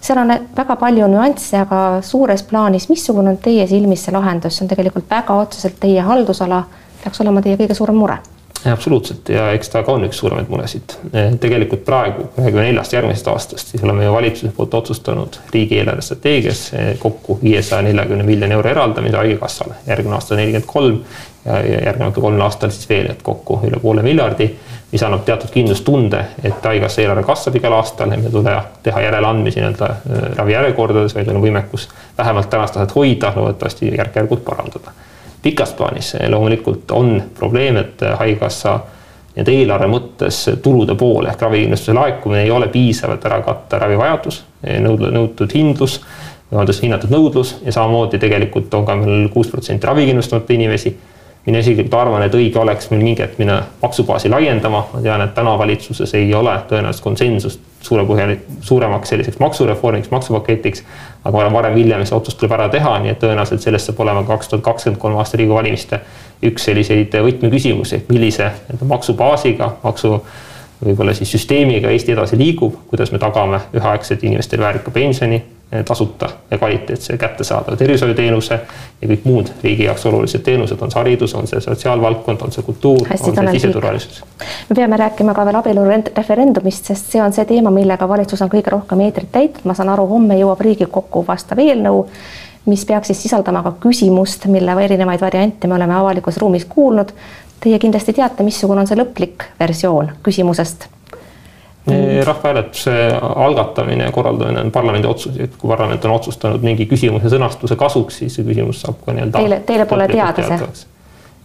seal 0.01 0.20
on 0.20 0.34
väga 0.58 0.75
palju 0.75 1.08
nüansse, 1.08 1.58
aga 1.58 2.01
suures 2.01 2.43
plaanis, 2.43 2.89
missugune 2.89 3.29
on 3.29 3.38
teie 3.38 3.67
silmis 3.67 4.05
see 4.05 4.13
lahendus, 4.13 4.58
see 4.58 4.65
on 4.65 4.70
tegelikult 4.70 5.10
väga 5.10 5.34
otseselt 5.34 5.79
teie 5.79 6.01
haldusala, 6.01 6.63
peaks 7.03 7.22
olema 7.22 7.41
teie 7.41 7.58
kõige 7.58 7.74
suurem 7.74 7.96
mure 7.96 8.17
absoluutselt. 8.72 9.29
Ja 9.29 9.51
eks 9.51 9.70
ta 9.70 9.84
ka 9.84 9.91
on 9.98 10.05
üks 10.08 10.20
suuremaid 10.22 10.50
muresid. 10.51 10.96
Eh, 11.13 11.34
tegelikult 11.41 11.84
praegu 11.86 12.29
ühekümne 12.38 12.70
neljast 12.70 12.96
järgmisest 12.96 13.27
aastast 13.27 13.74
siis 13.74 13.84
oleme 13.84 14.05
ju 14.05 14.13
valitsuse 14.13 14.53
poolt 14.55 14.74
otsustanud 14.79 15.39
riigi 15.53 15.79
eelarvestrateegias 15.82 16.63
eh, 16.74 16.89
kokku 17.00 17.39
viiesaja 17.43 17.82
neljakümne 17.89 18.24
miljoni 18.24 18.55
euro 18.55 18.70
eraldamise 18.70 19.20
Haigekassale, 19.20 19.82
järgmine 19.88 20.15
aasta 20.15 20.39
nelikümmend 20.39 20.70
kolm 20.70 21.00
ja 21.46 21.60
järgnevatel 21.86 22.24
kolmel 22.24 22.41
aastal 22.46 22.72
siis 22.72 22.88
veel, 22.89 23.10
et 23.12 23.24
kokku 23.24 23.60
üle 23.67 23.79
poole 23.84 24.03
miljardi, 24.05 24.48
mis 24.91 25.03
annab 25.03 25.25
teatud 25.27 25.51
kindlustunde, 25.51 26.22
et 26.43 26.63
Haigekassa 26.63 27.03
eelarve 27.03 27.25
kasvab 27.27 27.58
igal 27.60 27.75
aastal 27.82 28.12
ja 28.12 28.20
meil 28.20 28.29
ei 28.32 28.38
tule 28.38 28.58
teha 28.84 29.01
järeleandmisi 29.10 29.60
nii-öelda 29.60 29.89
eh, 29.96 30.27
ravijärjekordades, 30.38 31.15
vaid 31.17 31.34
on 31.34 31.41
võimekus 31.43 31.89
vähemalt 32.17 32.50
tänast 32.50 32.79
taset 32.79 32.96
hoida, 32.96 33.34
loodetavasti 33.36 33.91
järk-järgult 33.98 34.46
parandada 34.48 34.96
pikas 35.44 35.74
plaanis 35.78 36.16
loomulikult 36.30 36.92
on 36.92 37.18
probleem, 37.38 37.78
et 37.78 38.02
Haigekassa 38.20 38.80
nii-öelda 39.34 39.52
eelarve 39.52 39.88
mõttes 39.90 40.44
tulude 40.62 40.96
pool 40.96 41.26
ehk 41.30 41.42
ravikindlustuse 41.42 41.96
laekumine 41.98 42.44
ei 42.46 42.52
ole 42.54 42.68
piisav, 42.74 43.16
et 43.16 43.26
ära 43.26 43.40
katta 43.46 43.80
ravivajadus, 43.82 44.44
nõudlus, 44.86 45.14
nõutud 45.16 45.56
hindlus, 45.58 45.98
vabandust, 46.52 46.84
hinnatud 46.86 47.14
nõudlus 47.14 47.56
ja 47.66 47.74
samamoodi 47.74 48.22
tegelikult 48.22 48.74
on 48.78 48.86
ka 48.86 48.96
meil 49.00 49.28
kuus 49.34 49.50
protsenti 49.50 49.90
ravikindlustamata 49.90 50.54
inimesi. 50.54 50.94
Mina 51.46 51.60
isiklikult 51.60 51.94
arvan, 52.00 52.24
et 52.24 52.36
õige 52.36 52.60
oleks 52.60 52.88
meil 52.92 53.04
mingi 53.04 53.22
hetk 53.24 53.40
minna 53.42 53.60
maksubaasi 53.82 54.30
laiendama, 54.32 54.86
ma 54.94 55.02
tean, 55.04 55.22
et 55.26 55.34
täna 55.36 55.58
valitsuses 55.60 56.14
ei 56.16 56.34
ole 56.36 56.54
tõenäoliselt 56.70 57.04
konsensust 57.04 57.66
suure 57.84 58.06
põhjal, 58.08 58.38
suuremaks 58.64 59.12
selliseks 59.12 59.40
maksureformiks, 59.44 60.12
maksupaketiks. 60.12 60.84
aga 61.24 61.38
arvan, 61.40 61.54
varem 61.54 61.76
või 61.76 61.84
hiljem 61.84 62.06
see 62.06 62.16
otsus 62.16 62.36
tuleb 62.36 62.56
ära 62.56 62.70
teha, 62.72 62.98
nii 63.04 63.12
et 63.12 63.20
tõenäoliselt 63.20 63.64
sellest 63.64 63.90
saab 63.90 64.00
olema 64.04 64.24
kaks 64.28 64.48
tuhat 64.52 64.64
kakskümmend 64.64 65.02
kolm 65.02 65.20
aasta 65.20 65.38
Riigikogu 65.38 65.60
valimiste 65.60 66.00
üks 66.44 66.64
selliseid 66.70 67.16
võtmeküsimusi, 67.28 67.96
et 67.96 68.10
millise 68.12 68.52
maksubaasiga, 68.88 69.70
maksu 69.84 70.16
võib-olla 70.84 71.14
siis 71.16 71.32
süsteemiga 71.32 71.92
Eesti 71.92 72.16
edasi 72.16 72.40
liigub, 72.40 72.76
kuidas 72.88 73.12
me 73.12 73.20
tagame 73.20 73.60
üheaegselt 73.76 74.24
inimestele 74.24 74.64
väärika 74.64 74.92
pensioni, 74.92 75.44
tasuta 75.86 76.30
ja 76.51 76.58
kvaliteetse 76.58 77.18
kättesaadava 77.18 77.77
tervishoiuteenuse 77.77 78.60
ja 79.01 79.08
kõik 79.08 79.25
muud 79.25 79.50
riigi 79.63 79.88
jaoks 79.88 80.06
olulised 80.06 80.44
teenused, 80.46 80.82
on 80.82 80.92
see 80.92 81.00
haridus, 81.00 81.34
on 81.36 81.48
see 81.50 81.62
sotsiaalvaldkond, 81.62 82.42
on 82.46 82.53
see 82.53 82.63
kultuur, 82.63 83.08
on 83.10 83.36
see 83.36 83.58
siseturvalisus. 83.58 84.24
me 84.70 84.75
peame 84.75 84.98
rääkima 84.98 85.34
ka 85.34 85.46
veel 85.46 85.60
abielureferendumist, 85.62 86.94
sest 86.94 87.12
see 87.15 87.22
on 87.24 87.34
see 87.34 87.46
teema, 87.50 87.74
millega 87.74 88.08
valitsus 88.10 88.42
on 88.46 88.51
kõige 88.53 88.74
rohkem 88.74 89.01
eetrit 89.08 89.32
täitnud, 89.32 89.65
ma 89.65 89.74
saan 89.77 89.89
aru, 89.96 90.08
homme 90.08 90.38
jõuab 90.39 90.62
Riigikokku 90.62 91.25
vastav 91.27 91.60
eelnõu, 91.63 92.06
mis 92.65 92.86
peaks 92.86 93.12
siis 93.12 93.24
sisaldama 93.25 93.63
ka 93.63 93.75
küsimust, 93.88 94.46
mille 94.51 94.75
erinevaid 94.84 95.22
variante 95.22 95.68
me 95.68 95.75
oleme 95.75 95.96
avalikus 95.96 96.38
ruumis 96.38 96.65
kuulnud. 96.70 97.12
Teie 97.63 97.80
kindlasti 97.80 98.13
teate, 98.13 98.44
missugune 98.44 98.84
on 98.84 98.88
see 98.88 99.00
lõplik 99.00 99.46
versioon 99.60 100.12
küsimusest. 100.24 100.88
Rahvahääletuse 102.24 103.20
algatamine 103.36 104.04
ja 104.04 104.12
korraldamine 104.12 104.60
on 104.60 104.72
parlamendi 104.72 105.08
otsus, 105.08 105.40
et 105.40 105.56
kui 105.58 105.68
parlament 105.68 106.06
on 106.06 106.12
otsustanud 106.12 106.63
mingi 106.63 106.86
küsimuse 106.88 107.30
sõnastuse 107.34 107.75
kasuks, 107.75 108.22
siis 108.22 108.36
see 108.38 108.46
küsimus 108.48 108.82
saab 108.86 109.02
ka 109.06 109.16
nii-öelda. 109.16 109.38
Teile, 109.38 109.60
teile 109.68 109.86
pole 109.86 110.08
teada 110.08 110.46
see? 110.48 110.92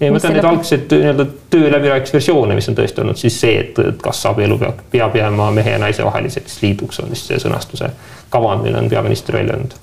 ei, 0.00 0.10
ma 0.14 0.20
tean 0.22 0.36
neid 0.38 0.46
algseid 0.46 0.92
nii-öelda 0.94 1.26
töö 1.50 1.72
läbirääkimisversioone, 1.74 2.54
mis 2.54 2.70
on 2.70 2.78
tõesti 2.78 3.02
olnud 3.02 3.18
siis 3.18 3.40
see, 3.40 3.56
et 3.64 4.02
kas 4.02 4.20
abielu 4.30 4.58
peab, 4.58 4.84
peab 4.92 5.16
jääma 5.18 5.50
mehe 5.56 5.74
ja 5.74 5.80
naise 5.82 6.06
vaheliseks 6.06 6.60
liiduks, 6.62 7.00
on 7.02 7.10
vist 7.10 7.32
see 7.32 7.40
sõnastuse 7.42 7.90
kavand, 8.30 8.62
mille 8.62 8.78
on 8.78 8.90
peaminister 8.92 9.40
välja 9.40 9.58
öelnud 9.58 9.74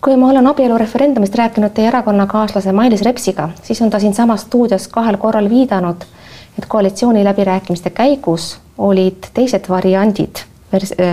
kui 0.00 0.16
ma 0.16 0.30
olen 0.30 0.46
abielureferendumist 0.48 1.34
rääkinud 1.36 1.74
teie 1.76 1.88
erakonnakaaslase 1.88 2.72
Mailis 2.72 3.02
Repsiga, 3.04 3.50
siis 3.62 3.82
on 3.82 3.90
ta 3.90 3.98
siinsamas 4.00 4.46
stuudios 4.48 4.88
kahel 4.88 5.16
korral 5.20 5.50
viidanud, 5.50 6.06
et 6.58 6.66
koalitsiooniläbirääkimiste 6.68 7.90
käigus 7.90 8.54
olid 8.80 9.30
teised 9.34 9.68
variandid, 9.68 10.42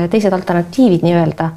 teised 0.09 0.33
alternatiivid 0.33 1.03
nii-öelda 1.03 1.49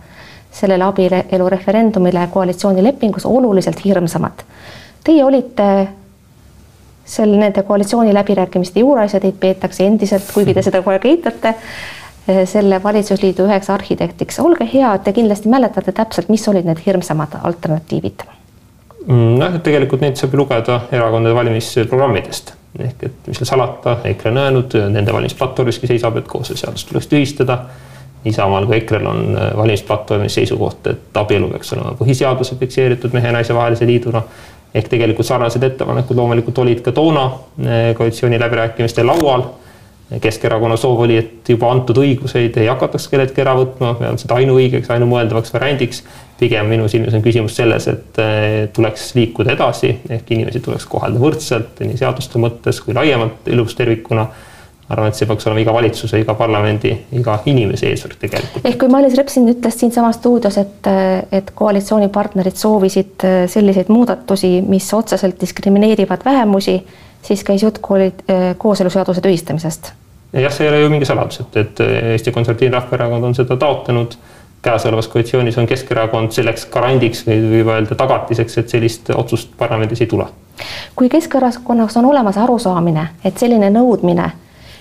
sellele 0.50 0.84
abielureferendumile 0.84 2.26
koalitsioonilepingus 2.32 3.26
oluliselt 3.26 3.84
hirmsamad. 3.84 4.42
Teie 5.04 5.24
olite 5.24 5.88
seal 7.04 7.32
nende 7.38 7.62
koalitsiooniläbirääkimiste 7.62 8.80
juures 8.80 9.14
ja 9.14 9.20
teid 9.20 9.38
peetakse 9.40 9.86
endiselt, 9.86 10.26
kuigi 10.34 10.54
te 10.54 10.62
seda 10.66 10.82
kogu 10.82 10.96
aeg 10.96 11.06
eitate, 11.10 11.54
selle 12.50 12.82
valitsusliidu 12.82 13.46
üheks 13.46 13.70
arhitektiks. 13.70 14.38
olge 14.40 14.68
hea, 14.74 14.92
te 14.98 15.12
kindlasti 15.12 15.48
mäletate 15.48 15.92
täpselt, 15.92 16.28
mis 16.28 16.48
olid 16.48 16.68
need 16.68 16.82
hirmsamad 16.86 17.38
alternatiivid? 17.42 18.26
Mm, 19.06 19.36
noh, 19.40 19.60
tegelikult 19.64 20.02
neid 20.04 20.18
saab 20.20 20.34
lugeda 20.38 20.82
erakondade 20.92 21.34
valimisprogrammidest 21.34 22.54
ehk 22.78 23.04
et 23.06 23.28
mis 23.30 23.38
seal 23.38 23.48
salata, 23.48 23.96
EKRE 24.04 24.30
on 24.30 24.42
öelnud, 24.44 24.76
nende 24.94 25.12
valimisplatvormiski 25.12 25.90
seisab, 25.90 26.20
et 26.20 26.28
kooseluseadus 26.30 26.84
tuleks 26.88 27.10
tühistada. 27.10 27.58
Isamaal 28.24 28.66
kui 28.68 28.76
EKRE-l 28.76 29.06
on 29.08 29.22
äh, 29.32 29.50
valimisplatvormis 29.56 30.34
seisukoht, 30.36 30.86
et 30.92 31.16
abielu 31.16 31.48
peaks 31.48 31.72
olema 31.72 31.94
põhiseaduse 31.96 32.58
fikseeritud 32.60 33.14
mehe 33.16 33.30
ja 33.30 33.32
naise 33.32 33.56
vahelise 33.56 33.88
liiduna. 33.88 34.22
ehk 34.74 34.86
tegelikult 34.88 35.26
sarnased 35.26 35.62
ettepanekud 35.66 36.16
loomulikult 36.16 36.58
olid 36.62 36.82
ka 36.84 36.92
toona 36.92 37.24
äh, 37.26 37.94
koalitsiooni 37.98 38.38
läbirääkimistel 38.40 39.06
laual 39.06 39.42
Keskerakonna 40.18 40.74
soov 40.76 41.04
oli, 41.04 41.16
et 41.20 41.48
juba 41.52 41.68
antud 41.70 42.00
õiguseid 42.02 42.56
ei 42.58 42.66
hakataks 42.66 43.06
kelleltki 43.12 43.44
ära 43.44 43.52
võtma, 43.54 43.92
pean 43.94 44.18
seda 44.18 44.40
ainuõigeks, 44.40 44.90
ainumõeldavaks 44.90 45.54
variandiks. 45.54 46.02
pigem 46.40 46.66
minu 46.66 46.88
silmis 46.88 47.14
on 47.14 47.22
küsimus 47.22 47.54
selles, 47.54 47.86
et 47.86 48.18
eh, 48.18 48.68
tuleks 48.72 49.10
liikuda 49.14 49.52
edasi 49.52 49.90
ehk 50.08 50.30
inimesi 50.32 50.60
tuleks 50.64 50.86
kohelda 50.88 51.20
võrdselt 51.20 51.82
nii 51.84 51.98
seaduste 52.00 52.40
mõttes 52.40 52.80
kui 52.80 52.94
laiemalt 52.96 53.46
elus 53.46 53.74
tervikuna 53.76 54.24
arvan, 54.88 55.12
et 55.12 55.18
see 55.18 55.28
peaks 55.28 55.46
olema 55.46 55.60
iga 55.60 55.74
valitsuse, 55.76 56.18
iga 56.18 56.34
parlamendi, 56.34 56.94
iga 57.12 57.36
inimese 57.46 57.92
eesmärk 57.92 58.16
tegelikult. 58.24 58.64
ehk 58.64 58.80
kui 58.80 58.90
Mailis 58.90 59.14
Repsin 59.20 59.46
ütles 59.52 59.78
siinsamas 59.78 60.18
stuudios, 60.18 60.56
et, 60.58 60.90
et 61.30 61.52
koalitsioonipartnerid 61.54 62.58
soovisid 62.58 63.28
eh, 63.28 63.44
selliseid 63.52 63.92
muudatusi, 63.92 64.56
mis 64.66 64.90
otseselt 64.96 65.38
diskrimineerivad 65.44 66.24
vähemusi 66.24 66.80
siis 67.22 67.44
käis 67.44 67.62
jutt 67.62 67.78
kooli, 67.78 68.12
äh, 68.30 68.56
kooseluseaduse 68.58 69.20
tühistamisest. 69.20 69.92
Jah, 70.32 70.52
see 70.52 70.66
ei 70.66 70.72
ole 70.72 70.80
ju 70.80 70.90
mingi 70.90 71.08
saladus, 71.08 71.40
et, 71.40 71.56
et 71.56 71.80
Eesti 72.14 72.32
Konservatiivne 72.32 72.78
Rahvaerakond 72.78 73.24
on 73.24 73.34
seda 73.34 73.56
taotlenud. 73.56 74.18
käesolevas 74.62 75.08
koalitsioonis 75.08 75.56
on 75.58 75.66
Keskerakond 75.66 76.34
selleks 76.36 76.66
garandiks 76.68 77.22
või 77.26 77.38
võib 77.48 77.68
öelda 77.72 77.96
tagatiseks, 77.96 78.58
et 78.58 78.68
sellist 78.68 79.08
otsust 79.10 79.56
parlamendis 79.58 80.00
ei 80.00 80.06
tule. 80.06 80.26
kui 80.96 81.08
Keskerakonnas 81.08 81.96
on 81.96 82.04
olemas 82.04 82.38
arusaamine, 82.38 83.08
et 83.24 83.38
selline 83.38 83.70
nõudmine 83.70 84.30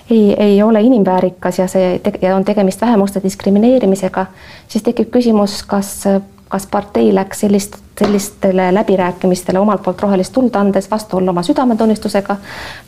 ei, 0.09 0.33
ei 0.33 0.63
ole 0.63 0.81
inimväärikas 0.81 1.59
ja 1.59 1.67
see 1.67 2.01
ja 2.21 2.35
on 2.35 2.45
tegemist 2.45 2.81
vähemuste 2.81 3.21
diskrimineerimisega, 3.23 4.25
siis 4.67 4.83
tekib 4.83 5.09
küsimus, 5.09 5.63
kas 5.63 6.03
kas 6.49 6.67
partei 6.67 7.15
läks 7.15 7.39
sellist, 7.39 7.75
sellistele 7.99 8.73
läbirääkimistele 8.73 9.59
omalt 9.59 9.83
poolt 9.83 10.01
rohelist 10.01 10.33
tuld 10.33 10.55
andes 10.55 10.91
vastuollu 10.91 11.29
oma 11.29 11.43
südametunnistusega 11.45 12.35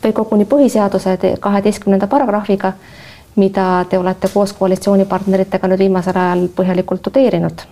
või 0.04 0.12
koguni 0.12 0.44
põhiseaduse 0.44 1.18
kaheteistkümnenda 1.40 2.06
paragrahviga, 2.06 2.72
mida 3.36 3.84
te 3.90 3.98
olete 3.98 4.28
koos 4.34 4.52
koalitsioonipartneritega 4.58 5.70
nüüd 5.70 5.84
viimasel 5.86 6.18
ajal 6.18 6.48
põhjalikult 6.56 7.02
tudeerinud? 7.02 7.62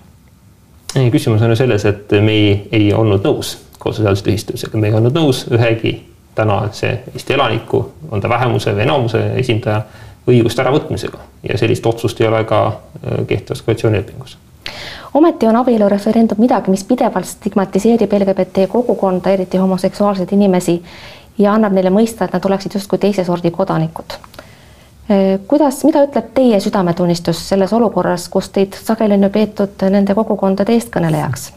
ei, 0.96 1.10
küsimus 1.10 1.42
on 1.42 1.50
ju 1.50 1.56
selles, 1.56 1.84
et 1.84 2.14
me 2.22 2.32
ei, 2.32 2.54
ei 2.72 2.92
olnud 2.94 3.26
nõus 3.26 3.56
kooseluseaduse 3.78 4.24
tühistamisega, 4.24 4.78
me 4.78 4.90
ei 4.90 4.94
olnud 4.94 5.14
nõus 5.16 5.44
ühegi 5.50 5.96
tänase 6.34 6.92
Eesti 7.14 7.34
elaniku, 7.34 7.82
on 8.10 8.20
ta 8.20 8.28
vähemuse 8.28 8.74
või 8.74 8.86
enamuse 8.86 9.24
esindaja, 9.42 9.82
õiguste 10.30 10.62
äravõtmisega. 10.62 11.18
Ja 11.48 11.58
sellist 11.58 11.86
otsust 11.86 12.20
ei 12.20 12.28
ole 12.28 12.44
ka 12.44 12.60
äh, 12.68 13.26
kehtivas 13.26 13.62
koalitsioonilepingus 13.66 14.36
ometi 15.14 15.46
on 15.46 15.56
abielureferendum 15.56 16.38
midagi, 16.40 16.70
mis 16.70 16.84
pidevalt 16.84 17.26
stigmatiseerib 17.26 18.12
LGBT 18.12 18.66
kogukonda, 18.68 19.30
eriti 19.30 19.58
homoseksuaalseid 19.58 20.32
inimesi 20.32 20.82
ja 21.38 21.54
annab 21.54 21.74
neile 21.76 21.90
mõista, 21.94 22.24
et 22.24 22.36
nad 22.36 22.44
oleksid 22.44 22.74
justkui 22.78 22.98
teise 22.98 23.24
sordi 23.24 23.50
kodanikud. 23.50 24.18
kuidas, 25.46 25.84
mida 25.84 26.04
ütleb 26.06 26.28
teie 26.34 26.60
südametunnistus 26.60 27.40
selles 27.48 27.72
olukorras, 27.72 28.28
kus 28.28 28.48
teid 28.54 28.76
sageli 28.78 29.16
on 29.18 29.26
ju 29.26 29.30
peetud 29.34 29.88
nende 29.90 30.14
kogukondade 30.14 30.72
eestkõnelejaks? 30.72 31.52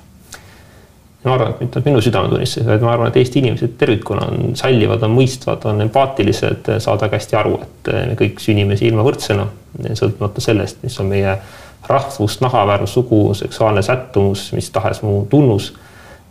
ma 1.23 1.33
arvan, 1.37 1.53
et 1.53 1.59
mitte 1.61 1.81
minu 1.85 2.01
südametunnistus, 2.03 2.65
vaid 2.67 2.81
ma 2.83 2.91
arvan, 2.93 3.11
et 3.11 3.17
Eesti 3.21 3.39
inimesed 3.39 3.77
tervikuna 3.79 4.25
on 4.27 4.55
sallivad, 4.59 5.03
on 5.05 5.13
mõistvad, 5.15 5.63
on 5.69 5.81
empaatilised, 5.85 6.73
saavad 6.83 7.05
väga 7.05 7.19
hästi 7.19 7.37
aru, 7.39 7.59
et 7.63 7.91
me 8.09 8.17
kõik 8.19 8.41
sünnime 8.43 8.75
siin 8.79 8.91
ilma 8.91 9.05
võrdsena, 9.07 9.45
sõltumata 9.93 10.43
sellest, 10.43 10.81
mis 10.83 10.99
on 10.99 11.07
meie 11.13 11.37
rahvus, 11.87 12.41
nahavärv, 12.41 12.85
sugu, 12.85 13.33
seksuaalne 13.33 13.81
sättumus, 13.81 14.51
mis 14.53 14.69
tahes 14.69 15.01
muu 15.01 15.25
tunnus. 15.29 15.73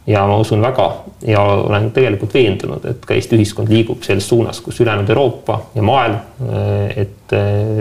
ja 0.07 0.25
ma 0.27 0.37
usun 0.37 0.63
väga 0.63 0.93
ja 1.27 1.43
olen 1.43 1.91
tegelikult 1.95 2.33
veendunud, 2.35 2.83
et 2.91 3.05
ka 3.07 3.15
Eesti 3.15 3.37
ühiskond 3.39 3.69
liigub 3.71 4.03
selles 4.03 4.27
suunas, 4.29 4.59
kus 4.61 4.81
ülejäänud 4.81 5.09
Euroopa 5.15 5.61
ja 5.75 5.83
maailm, 5.83 6.17
et 6.97 7.35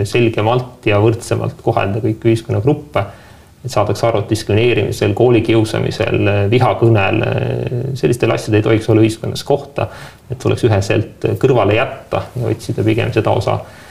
selgemalt 0.06 0.86
ja 0.86 1.00
võrdsemalt 1.02 1.58
kohelda 1.62 1.98
kõiki 2.04 2.30
ühiskonnagruppe 2.30 3.04
et 3.64 3.70
saadakse 3.70 4.06
aru, 4.06 4.22
et 4.22 4.30
diskrimineerimisel, 4.30 5.12
koolikiusamisel, 5.18 6.30
vihakõnel, 6.50 7.20
sellistel 7.98 8.34
asjadel 8.34 8.58
ei 8.60 8.68
tohiks 8.68 8.88
olla 8.90 9.02
ühiskonnas 9.02 9.44
kohta. 9.44 9.86
et 10.30 10.38
tuleks 10.38 10.64
üheselt 10.64 11.26
kõrvale 11.42 11.74
jätta 11.74 12.22
ja 12.38 12.54
otsida 12.54 12.86
pigem 12.86 13.12
seda 13.12 13.30
osa 13.30 13.58
Eh, 13.58 13.81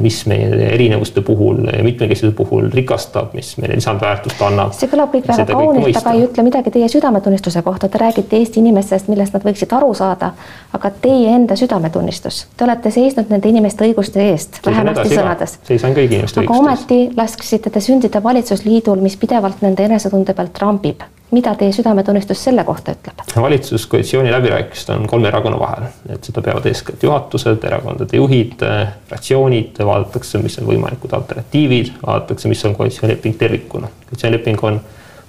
mis 0.00 0.22
meie 0.26 0.46
erinevuste 0.72 1.20
puhul, 1.20 1.58
mitmekesisuse 1.82 2.32
puhul 2.36 2.70
rikastab, 2.72 3.34
mis 3.36 3.50
meile 3.60 3.76
lisandväärtust 3.76 4.40
annab. 4.46 4.72
see 4.72 4.88
kõlab 4.88 5.10
kõik 5.12 5.26
väga 5.28 5.44
kaunilt, 5.50 5.98
aga 6.00 6.14
ei 6.16 6.22
ütle 6.24 6.44
midagi 6.46 6.72
teie 6.72 6.88
südametunnistuse 6.88 7.60
kohta, 7.62 7.90
te 7.92 8.00
räägite 8.00 8.38
Eesti 8.38 8.62
inimestest, 8.64 9.10
millest 9.12 9.36
nad 9.36 9.44
võiksid 9.44 9.74
aru 9.76 9.92
saada, 9.94 10.30
aga 10.72 10.90
teie 11.02 11.34
enda 11.36 11.58
südametunnistus, 11.60 12.46
te 12.56 12.64
olete 12.64 12.90
seisnud 12.94 13.28
nende 13.32 13.52
inimeste 13.52 13.84
õiguste 13.84 14.24
eest, 14.30 14.62
vähemasti 14.64 15.12
sõnades. 15.12 15.58
seisan 15.68 15.92
kõigi 15.98 16.22
inimeste 16.22 16.40
õiguste 16.40 16.56
eest. 16.56 16.88
aga 16.88 16.96
ometi 16.96 17.20
laskisite 17.20 17.70
te 17.70 17.84
sündida 17.84 18.22
valitsusliidul, 18.24 19.04
mis 19.04 19.20
pidevalt 19.20 19.60
nende 19.60 19.84
enesetunde 19.90 20.32
pealt 20.32 20.56
trambib 20.56 21.04
mida 21.30 21.54
teie 21.58 21.72
südametunnistus 21.74 22.44
selle 22.44 22.64
kohta 22.64 22.94
ütleb? 22.94 23.22
valitsuskoalitsiooni 23.36 24.32
läbirääkimised 24.32 24.92
on 24.94 25.06
kolme 25.10 25.28
erakonna 25.28 25.58
vahel, 25.58 25.88
et 26.08 26.24
seda 26.24 26.42
peavad 26.42 26.66
eeskätt 26.70 27.02
juhatused, 27.02 27.64
erakondade 27.64 28.16
juhid, 28.16 28.62
fraktsioonid, 29.08 29.80
vaadatakse, 29.84 30.38
mis 30.42 30.58
on 30.62 30.68
võimalikud 30.70 31.16
alternatiivid, 31.18 31.96
vaadatakse, 32.06 32.48
mis 32.48 32.64
on 32.64 32.76
koalitsioonileping 32.76 33.38
tervikuna. 33.38 33.90
koalitsioonileping 34.06 34.64
on 34.64 34.80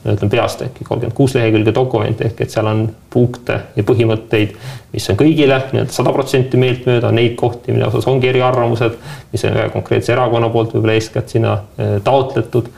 ütlen 0.07 0.29
peast 0.29 0.61
äkki 0.61 0.85
kolmkümmend 0.85 1.15
kuus 1.15 1.33
lehekülge 1.35 1.73
dokumenti 1.75 2.23
ehk 2.27 2.41
et 2.41 2.53
seal 2.53 2.67
on 2.69 2.83
punkte 3.11 3.57
ja 3.75 3.83
põhimõtteid, 3.83 4.53
mis 4.93 5.09
on 5.11 5.17
kõigile 5.19 5.57
nii-öelda 5.71 5.93
sada 5.93 6.13
protsenti 6.15 6.59
meeltmööda, 6.61 7.11
neid 7.11 7.35
kohti, 7.39 7.73
mille 7.73 7.89
osas 7.89 8.07
ongi 8.07 8.29
eriarvamused, 8.29 8.95
mis 9.33 9.45
on 9.47 9.57
ühe 9.57 9.65
konkreetse 9.73 10.13
erakonna 10.13 10.51
poolt 10.53 10.75
võib-olla 10.75 10.95
eeskätt 10.99 11.33
sinna 11.33 11.57
äh, 11.57 11.97
taotletud 12.03 12.69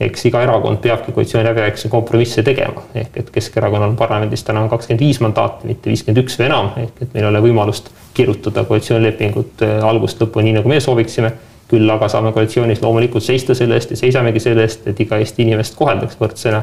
eks 0.00 0.26
iga 0.28 0.42
erakond 0.44 0.80
peabki 0.84 1.12
koalitsiooni 1.12 1.48
läbirääkimisi 1.48 1.88
kompromisse 1.88 2.42
tegema, 2.44 2.82
ehk 2.94 3.16
et 3.16 3.30
Keskerakonnal 3.32 3.94
parlamendis 3.96 4.44
täna 4.44 4.60
on 4.66 4.68
kakskümmend 4.68 5.00
viis 5.00 5.20
mandaati, 5.24 5.68
mitte 5.70 5.90
viiskümmend 5.90 6.20
üks 6.24 6.36
või 6.40 6.48
enam, 6.50 6.72
ehk 6.82 7.00
et 7.00 7.14
meil 7.14 7.24
ei 7.24 7.30
ole 7.30 7.42
võimalust 7.46 7.88
kirjutada 8.16 8.64
koalitsioonilepingut 8.68 9.64
äh, 9.64 9.78
algusest 9.84 10.20
lõpuni 10.24 10.50
nii, 10.50 10.58
nagu 10.60 10.72
me 10.72 10.80
sooviksime. 10.80 11.32
küll 11.66 11.90
aga 11.90 12.06
saame 12.06 12.30
koalitsioonis 12.30 12.78
loomulikult 12.78 13.24
seista 13.26 13.54
selle 13.58 13.74
eest 13.74 13.90
ja 13.90 13.96
seisamegi 13.98 14.38
selle 14.38 14.62
eest, 14.62 14.84
et 14.86 15.00
iga 15.02 15.16
Eesti 15.18 15.42
inimest 15.42 15.74
koheldaks 15.74 16.14
võrdsena. 16.20 16.60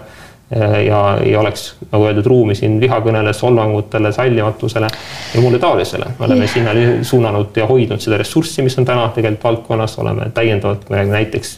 Äh, 0.54 0.78
ja 0.86 1.02
ei 1.24 1.36
oleks, 1.36 1.74
nagu 1.92 2.06
öeldud, 2.08 2.30
ruumi 2.32 2.56
siin 2.56 2.78
vihakõnele, 2.80 3.34
solvangutele, 3.34 4.14
sallimatusele 4.16 4.88
ja 5.34 5.42
muule 5.42 5.60
taolisele. 5.60 6.14
me 6.20 6.26
oleme 6.30 6.48
sinna 6.48 6.72
suunanud 7.02 7.58
ja 7.58 7.68
hoidnud 7.68 8.00
seda 8.00 8.22
ressurssi, 8.22 8.62
mis 8.62 8.78
on 8.78 8.86
täna 8.86 9.10
tegelikult 9.16 9.44
valdkonnas, 9.50 10.00
oleme 10.00 10.30
täiendavalt, 10.34 10.86
kui 10.86 10.96
me 10.96 11.02
räägime 11.02 11.20
näiteks 11.20 11.58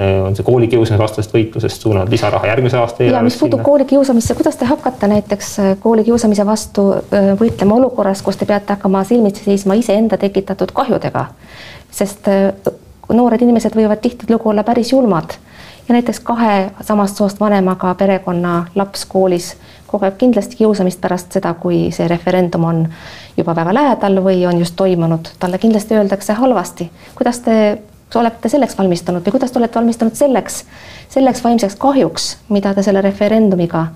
on 0.00 0.36
see 0.36 0.44
koolikiusamise 0.44 1.02
vastasest 1.02 1.34
võitlusest 1.34 1.82
suunanud 1.84 2.08
lisaraha 2.08 2.46
järgmise 2.48 2.78
aasta 2.80 3.04
eelarvest. 3.04 3.18
ja 3.18 3.24
mis 3.26 3.36
puutub 3.40 3.62
koolikiusamisse, 3.62 4.34
kuidas 4.34 4.56
te 4.56 4.64
hakkate 4.64 5.08
näiteks 5.08 5.50
äh, 5.60 5.74
koolikiusamise 5.80 6.46
vastu 6.48 6.86
äh, 6.92 7.32
võitlema 7.40 7.76
olukorras, 7.76 8.22
kus 8.22 8.40
te 8.40 8.48
peate 8.48 8.72
hakkama 8.72 9.04
silmitsi 9.04 9.44
seisma 9.44 9.76
iseenda 9.76 10.16
tekitatud 10.16 10.72
kahjudega? 10.72 11.26
sest 11.92 12.28
noored 13.12 13.42
inimesed 13.44 13.74
võivad 13.76 14.00
tihtilugu 14.00 14.48
olla 14.48 14.64
päris 14.64 14.94
julmad 14.94 15.36
ja 15.88 15.92
näiteks 15.92 16.20
kahe 16.24 16.70
samast 16.80 17.16
soost 17.20 17.40
vanemaga 17.40 17.94
perekonna 17.94 18.66
laps 18.74 19.04
koolis 19.04 19.56
kogeb 19.86 20.16
kindlasti 20.18 20.56
kiusamist 20.56 21.00
pärast 21.00 21.36
seda, 21.36 21.54
kui 21.54 21.90
see 21.92 22.08
referendum 22.08 22.64
on 22.64 22.86
juba 23.36 23.54
väga 23.56 23.74
lähedal 23.74 24.22
või 24.24 24.46
on 24.48 24.58
just 24.62 24.76
toimunud, 24.76 25.34
talle 25.38 25.58
kindlasti 25.58 25.98
öeldakse 25.98 26.32
halvasti. 26.38 26.90
kuidas 27.14 27.40
te 27.44 27.56
olete 28.20 28.48
selleks 28.48 28.78
valmistunud 28.78 29.24
või 29.26 29.38
kuidas 29.38 29.52
te 29.52 29.60
olete 29.60 29.78
valmistunud 29.80 30.16
selleks, 30.18 30.62
selleks 31.12 31.44
vaimseks 31.44 31.76
kahjuks, 31.80 32.36
mida 32.48 32.74
te 32.74 32.82
selle 32.82 33.00
referendumiga 33.04 33.86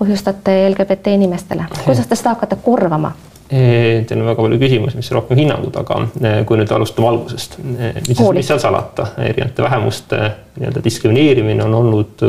põhjustate 0.00 0.62
LGBT 0.70 1.12
inimestele, 1.18 1.66
kuidas 1.84 2.06
te 2.08 2.16
seda 2.16 2.34
hakkate 2.34 2.56
korvama? 2.64 3.12
Teil 3.50 4.20
on 4.20 4.28
väga 4.28 4.38
palju 4.44 4.58
küsimusi, 4.62 4.98
mis 5.00 5.08
rohkem 5.10 5.40
hinnangud, 5.40 5.74
aga 5.80 5.96
eh, 6.22 6.36
kui 6.46 6.58
nüüd 6.60 6.70
alustame 6.70 7.08
algusest, 7.10 7.56
eh, 7.58 7.96
mis, 8.06 8.20
mis 8.36 8.46
seal 8.46 8.60
salata, 8.62 9.08
erinevate 9.18 9.64
vähemuste 9.66 10.20
nii-öelda 10.60 10.82
diskrimineerimine 10.84 11.64
on 11.66 11.74
olnud 11.80 12.22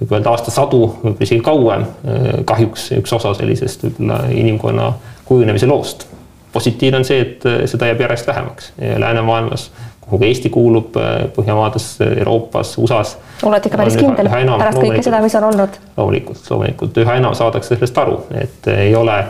võib 0.00 0.14
öelda 0.16 0.32
aastasadu, 0.32 0.80
võib-olla 1.04 1.28
isegi 1.28 1.44
kauem. 1.46 1.86
Eh, 2.02 2.26
kahjuks 2.50 2.88
üks 2.98 3.14
osa 3.14 3.36
sellisest 3.38 3.86
võib-olla 3.86 4.24
inimkonna 4.34 4.92
kujunemise 5.30 5.70
loost. 5.70 6.08
positiivne 6.52 6.96
on 6.98 7.04
see, 7.04 7.20
et 7.20 7.44
seda 7.68 7.90
jääb 7.90 8.00
järjest 8.00 8.26
vähemaks 8.26 8.70
läänemaailmas 8.98 9.66
kuhu 10.08 10.22
ka 10.22 10.30
Eesti 10.30 10.52
kuulub 10.54 10.96
äh, 10.96 11.26
Põhjamaades, 11.36 11.90
Euroopas, 12.08 12.72
USA-s. 12.80 13.18
olete 13.42 13.70
ikka 13.70 13.82
päris 13.82 13.98
kindel 14.00 14.30
pärast 14.30 14.80
kõike 14.80 15.04
seda, 15.04 15.22
mis 15.24 15.36
on 15.38 15.50
olnud? 15.50 15.78
loomulikult, 15.96 16.42
loomulikult 16.50 17.04
üha 17.04 17.20
enam 17.20 17.36
saadakse 17.38 17.76
sellest 17.76 18.02
aru, 18.04 18.22
et 18.40 18.72
ei 18.72 18.94
ole 18.96 19.20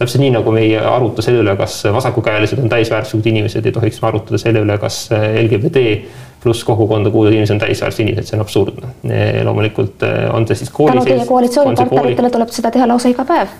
täpselt 0.00 0.22
nii, 0.22 0.32
nagu 0.38 0.52
me 0.54 0.64
ei 0.64 0.76
aruta 0.78 1.22
selle 1.24 1.42
üle, 1.42 1.54
kas 1.60 1.82
vasakukäelised 1.92 2.62
on 2.62 2.72
täisväärtuslikud 2.72 3.26
inimesed, 3.34 3.66
ei 3.66 3.76
tohiks 3.76 4.00
me 4.00 4.08
arutada 4.08 4.40
selle 4.40 4.62
üle, 4.64 4.78
kas 4.80 5.02
LGBT 5.12 5.82
pluss 6.42 6.64
kogukonda 6.64 7.10
kuuluvad 7.10 7.32
inimesed 7.36 7.54
on 7.54 7.60
täisväärtused 7.60 8.06
inimesed, 8.06 8.30
see 8.30 8.38
on 8.38 8.44
absurdne. 8.46 8.94
loomulikult 9.44 10.02
äh, 10.02 10.22
on 10.34 10.46
see 10.48 10.62
siis 10.62 10.70
kooli 10.70 10.92
sees. 10.92 11.04
tänu 11.04 11.18
teie 11.18 11.28
koalitsioonipartneritele 11.28 12.30
tuleb 12.30 12.54
seda 12.54 12.70
teha 12.70 12.88
lausa 12.88 13.12
iga 13.12 13.26
päev 13.28 13.52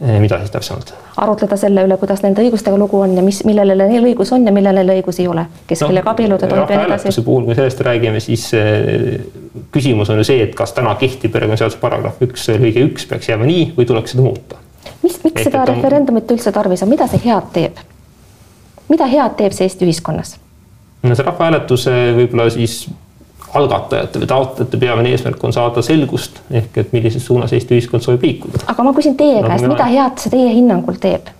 mida 0.00 0.38
siis 0.38 0.50
täpsemalt? 0.50 0.92
arutleda 1.16 1.56
selle 1.56 1.84
üle, 1.86 1.96
kuidas 1.96 2.20
nende 2.22 2.42
õigustega 2.44 2.76
lugu 2.78 3.00
on 3.00 3.14
ja 3.16 3.22
mis, 3.24 3.38
millele 3.48 3.76
neil 3.88 4.04
õigus 4.10 4.32
on 4.36 4.44
ja 4.44 4.52
millele 4.52 4.82
neil 4.82 4.98
õigus 4.98 5.20
ei 5.22 5.28
ole, 5.30 5.46
kes 5.66 5.80
no, 5.80 5.88
kellega 5.90 6.12
abielluda 6.12 6.50
tohib 6.50 6.70
ja 6.70 6.80
nii 6.82 6.88
edasi. 6.90 7.24
puhul, 7.24 7.46
kui 7.48 7.56
sellest 7.56 7.80
räägime, 7.86 8.20
siis 8.20 8.44
eh, 8.58 9.16
küsimus 9.72 10.12
on 10.12 10.20
ju 10.20 10.28
see, 10.28 10.42
et 10.44 10.54
kas 10.58 10.76
täna 10.76 10.94
kehtib 11.00 11.32
perekonnaseaduse 11.32 11.80
paragrahv 11.80 12.20
üks 12.28 12.48
lõige 12.52 12.84
üks 12.90 13.08
peaks 13.08 13.30
jääma 13.32 13.48
nii 13.48 13.70
või 13.78 13.88
tuleks 13.88 14.12
seda 14.12 14.26
muuta. 14.26 14.60
mis, 15.02 15.16
miks 15.24 15.40
Ehk, 15.40 15.48
seda 15.48 15.64
on... 15.64 15.72
referendumit 15.72 16.36
üldse 16.36 16.52
tarvis 16.52 16.84
on, 16.84 16.92
mida 16.92 17.08
see 17.08 17.24
head 17.24 17.48
teeb? 17.56 17.80
mida 18.92 19.08
head 19.10 19.40
teeb 19.40 19.56
see 19.56 19.70
Eesti 19.70 19.88
ühiskonnas? 19.88 20.36
no 21.02 21.16
see 21.16 21.24
rahvahääletuse 21.24 21.96
võib-olla 22.20 22.50
siis 22.52 22.82
algatajate 23.54 24.20
või 24.20 24.28
taotlejate 24.30 24.78
peamine 24.80 25.12
eesmärk 25.14 25.44
on 25.44 25.52
saada 25.52 25.82
selgust 25.82 26.40
ehk 26.50 26.78
et 26.82 26.92
millises 26.92 27.26
suunas 27.26 27.52
Eesti 27.52 27.76
ühiskond 27.76 28.04
soovib 28.04 28.26
liikuda. 28.26 28.64
aga 28.66 28.82
ma 28.82 28.92
küsin 28.96 29.16
teie 29.16 29.40
no, 29.40 29.48
käest, 29.48 29.68
mida 29.68 29.86
head 29.90 30.18
see 30.22 30.34
teie 30.34 30.50
hinnangul 30.54 30.98
teeb? 31.00 31.30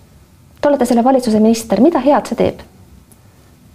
Te 0.61 0.69
olete 0.69 0.89
selle 0.89 1.05
valitsuse 1.05 1.41
minister, 1.41 1.83
mida 1.85 2.01
head 2.03 2.31
see 2.31 2.39
teeb? 2.39 2.63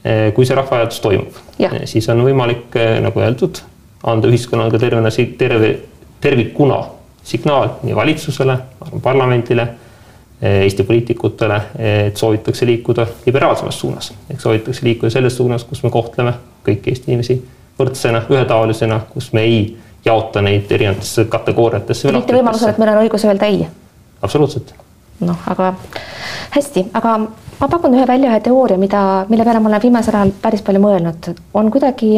Eh, 0.03 0.31
kui 0.33 0.47
see 0.49 0.57
rahvahääletus 0.57 1.01
toimub, 1.03 1.37
eh, 1.59 1.77
siis 1.85 2.09
on 2.09 2.23
võimalik, 2.25 2.73
eh, 2.75 2.97
nagu 3.03 3.21
öeldud, 3.21 3.61
anda 4.03 4.27
ühiskonnale 4.27 4.79
tervena, 4.79 5.11
terve, 5.37 5.75
tervikuna 6.21 6.81
signaal 7.23 7.77
nii 7.83 7.95
valitsusele, 7.95 8.57
parlamendile, 9.01 9.67
Eesti 10.41 10.83
poliitikutele, 10.83 11.57
et 11.77 12.17
soovitakse 12.17 12.65
liikuda 12.65 13.03
liberaalsemas 13.27 13.79
suunas 13.79 14.07
ehk 14.29 14.39
soovitakse 14.41 14.81
liikuda 14.83 15.11
selles 15.13 15.35
suunas, 15.37 15.63
kus 15.63 15.83
me 15.83 15.91
kohtleme 15.93 16.33
kõiki 16.65 16.89
Eesti 16.89 17.11
inimesi 17.11 17.35
võrdsena, 17.81 18.23
ühetaolisena, 18.29 19.01
kus 19.13 19.33
me 19.33 19.45
ei 19.47 19.61
jaota 20.05 20.41
neid 20.41 20.71
erinevatesse 20.71 21.25
kategooriatesse. 21.25 22.11
mitte 22.11 22.35
võimalusel, 22.35 22.73
et 22.73 22.81
meil 22.81 22.93
on 22.93 23.03
õigus 23.03 23.25
öelda 23.25 23.49
ei? 23.51 23.67
absoluutselt. 24.21 24.73
noh, 25.19 25.37
aga 25.47 25.73
hästi, 26.55 26.87
aga 26.97 27.17
ma 27.59 27.67
pakun 27.69 27.95
ühe 27.97 28.07
välja 28.07 28.31
ühe 28.31 28.39
teooria, 28.39 28.77
mida, 28.81 29.25
mille 29.29 29.45
peale 29.45 29.59
ma 29.59 29.69
olen 29.69 29.83
viimasel 29.83 30.17
ajal 30.17 30.33
päris 30.41 30.63
palju 30.65 30.81
mõelnud, 30.81 31.33
on 31.53 31.69
kuidagi 31.71 32.15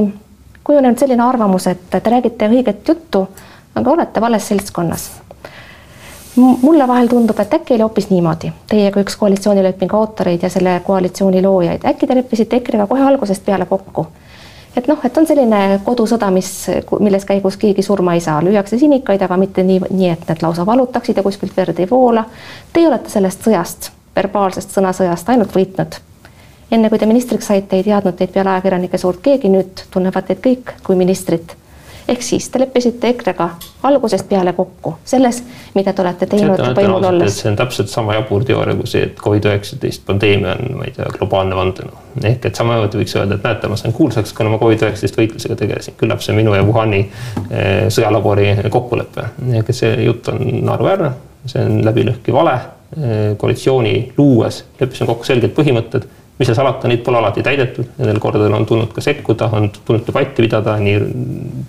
kujunenud 0.63 0.99
selline 0.99 1.23
arvamus, 1.23 1.67
et 1.67 1.89
te 1.91 2.10
räägite 2.10 2.47
õiget 2.47 2.88
juttu, 2.88 3.28
aga 3.76 3.91
olete 3.91 4.21
vales 4.21 4.47
seltskonnas. 4.47 5.12
mulle 6.36 6.88
vahel 6.88 7.08
tundub, 7.08 7.39
et 7.39 7.54
äkki 7.54 7.76
oli 7.76 7.84
hoopis 7.84 8.10
niimoodi, 8.10 8.54
teie 8.67 8.91
kui 8.91 9.04
üks 9.04 9.15
koalitsioonilepingu 9.19 9.97
autoreid 9.97 10.41
ja 10.41 10.49
selle 10.49 10.80
koalitsiooni 10.86 11.41
loojaid, 11.41 11.84
äkki 11.86 12.08
te 12.08 12.15
leppisite 12.15 12.56
EKRE-ga 12.56 12.88
kohe 12.88 13.04
algusest 13.06 13.45
peale 13.45 13.65
kokku 13.65 14.08
et 14.76 14.88
noh, 14.88 15.00
et 15.06 15.18
on 15.18 15.28
selline 15.28 15.80
kodusõda, 15.86 16.30
mis, 16.34 16.50
milles 17.00 17.26
käigus 17.30 17.58
keegi 17.62 17.86
surma 17.86 18.16
ei 18.18 18.24
saa, 18.26 18.42
lüüakse 18.44 18.80
sinikaid, 18.82 19.22
aga 19.22 19.38
mitte 19.38 19.64
nii, 19.64 19.82
nii, 19.90 20.10
et 20.10 20.28
need 20.30 20.46
lausa 20.46 20.66
valutaksid 20.66 21.18
ja 21.18 21.24
kuskilt 21.26 21.58
verd 21.58 21.80
ei 21.80 21.90
voola. 21.90 22.26
Teie 22.74 22.90
olete 22.90 23.14
sellest 23.14 23.46
sõjast, 23.46 23.92
verbaalsest 24.16 24.74
sõnasõjast 24.76 25.30
ainult 25.30 25.56
võitnud. 25.56 26.00
enne 26.72 26.90
kui 26.90 27.00
te 27.00 27.06
ministriks 27.06 27.48
saite, 27.48 27.76
ei 27.76 27.84
teadnud 27.84 28.16
teid 28.18 28.32
peale 28.34 28.50
ajakirjanike 28.56 28.98
suurt 28.98 29.22
keegi, 29.22 29.50
nüüd 29.50 29.86
tunnevad 29.94 30.26
teid 30.26 30.42
kõik 30.42 30.74
kui 30.84 30.96
ministrit 30.96 31.54
ehk 32.08 32.22
siis 32.22 32.50
te 32.50 32.60
leppisite 32.60 33.10
EKRE-ga 33.13 33.50
algusest 33.88 34.28
peale 34.30 34.54
kokku 34.54 34.96
selles, 35.06 35.42
mida 35.76 35.94
te 35.94 36.04
olete 36.04 36.28
teinud 36.30 36.62
võimul 36.78 37.08
olles. 37.10 37.39
see 37.39 37.50
on 37.52 37.58
täpselt 37.60 37.92
sama 37.92 38.18
jabur 38.18 38.46
teooria 38.48 38.76
kui 38.80 38.89
see, 38.89 39.08
et 39.08 39.20
Covid-19 39.20 40.06
pandeemia 40.08 40.56
on, 40.58 40.78
ma 40.80 40.88
ei 40.88 40.96
tea, 40.96 41.08
globaalne 41.18 41.58
vandenõu. 41.58 42.00
ehk 42.32 42.48
et 42.50 42.62
samamoodi 42.62 43.02
võiks 43.02 43.16
öelda, 43.20 43.39
et 43.39 43.48
näete, 43.48 43.72
ma 43.72 43.80
sain 43.80 43.96
kuulsaks, 43.96 44.34
kuna 44.38 44.54
ma 44.54 44.62
Covid-19 44.62 45.20
võitlusega 45.22 45.60
tegelesin, 45.60 45.98
küllap 46.00 46.24
see 46.26 46.36
minu 46.38 46.56
ja 46.58 46.63
Wuhani 46.68 47.04
eh, 47.04 47.86
sõjalabori 47.94 48.50
kokkulepe. 48.70 49.30
ehk 49.60 49.70
et 49.70 49.82
see 49.84 49.94
jutt 50.06 50.32
on 50.34 50.42
naeruväärne, 50.70 51.13
see 51.46 51.66
on 51.68 51.84
läbilõhki 51.86 52.36
vale. 52.36 52.58
Eh, 52.94 53.32
koalitsiooni 53.42 54.13
luues 54.18 54.60
leppisime 54.80 55.08
kokku 55.10 55.26
selged 55.26 55.56
põhimõtted 55.58 56.06
mis 56.39 56.50
seal 56.50 56.58
salata, 56.58 56.89
neid 56.89 57.04
pole 57.06 57.19
alati 57.19 57.43
täidetud, 57.46 57.93
nendel 58.00 58.19
kordadel 58.22 58.56
on 58.58 58.65
tulnud 58.65 58.93
ka 58.93 59.02
sekkuda, 59.02 59.50
on 59.54 59.69
tulnud 59.86 60.08
debatti 60.08 60.41
pidada 60.41 60.78
nii 60.82 60.98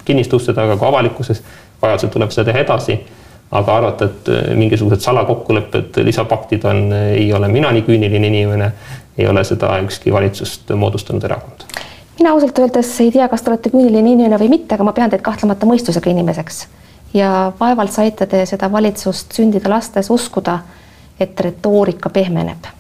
kinniste 0.05 0.37
uste 0.37 0.55
taga 0.57 0.77
kui 0.81 0.89
avalikkuses. 0.89 1.43
vajadusel 1.83 2.11
tuleb 2.11 2.31
seda 2.33 2.51
teha 2.51 2.65
edasi. 2.65 2.99
aga 3.55 3.77
arvata, 3.77 4.05
et 4.05 4.29
äh, 4.29 4.55
mingisugused 4.57 5.05
salakokkulepped, 5.05 6.01
lisapaktid 6.03 6.65
on, 6.65 6.93
äh, 6.93 7.11
ei 7.21 7.33
ole 7.33 7.49
mina 7.49 7.71
nii 7.73 7.83
küüniline 7.87 8.27
inimene, 8.27 8.73
ei 9.19 9.29
ole 9.29 9.45
seda 9.45 9.77
ükski 9.85 10.13
valitsust 10.13 10.73
moodustanud 10.75 11.25
erakond 11.25 11.67
mina 12.19 12.33
ausalt 12.33 12.59
öeldes 12.59 13.01
ei 13.01 13.11
tea, 13.13 13.29
kas 13.29 13.43
te 13.43 13.51
olete 13.51 13.71
küüniline 13.71 14.11
inimene 14.15 14.39
või 14.39 14.49
mitte, 14.49 14.75
aga 14.75 14.85
ma 14.87 14.93
pean 14.97 15.11
teid 15.11 15.23
kahtlemata 15.23 15.67
mõistusega 15.67 16.11
inimeseks. 16.11 16.67
ja 17.15 17.53
vaevalt 17.61 17.93
saite 17.93 18.27
te 18.27 18.47
seda 18.47 18.73
valitsust 18.73 19.37
sündida 19.37 19.71
lastes 19.71 20.11
uskuda, 20.11 20.59
et 21.21 21.41
retoorika 21.41 22.11
pehmeneb 22.11 22.73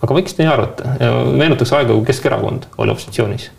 aga 0.00 0.16
miks 0.16 0.36
te 0.36 0.44
nii 0.44 0.52
arvate? 0.52 0.92
meenutaks 1.36 1.72
aega, 1.76 1.94
kui 1.94 2.06
Keskerakond 2.10 2.68
oli 2.78 2.92
opositsioonis. 2.94 3.50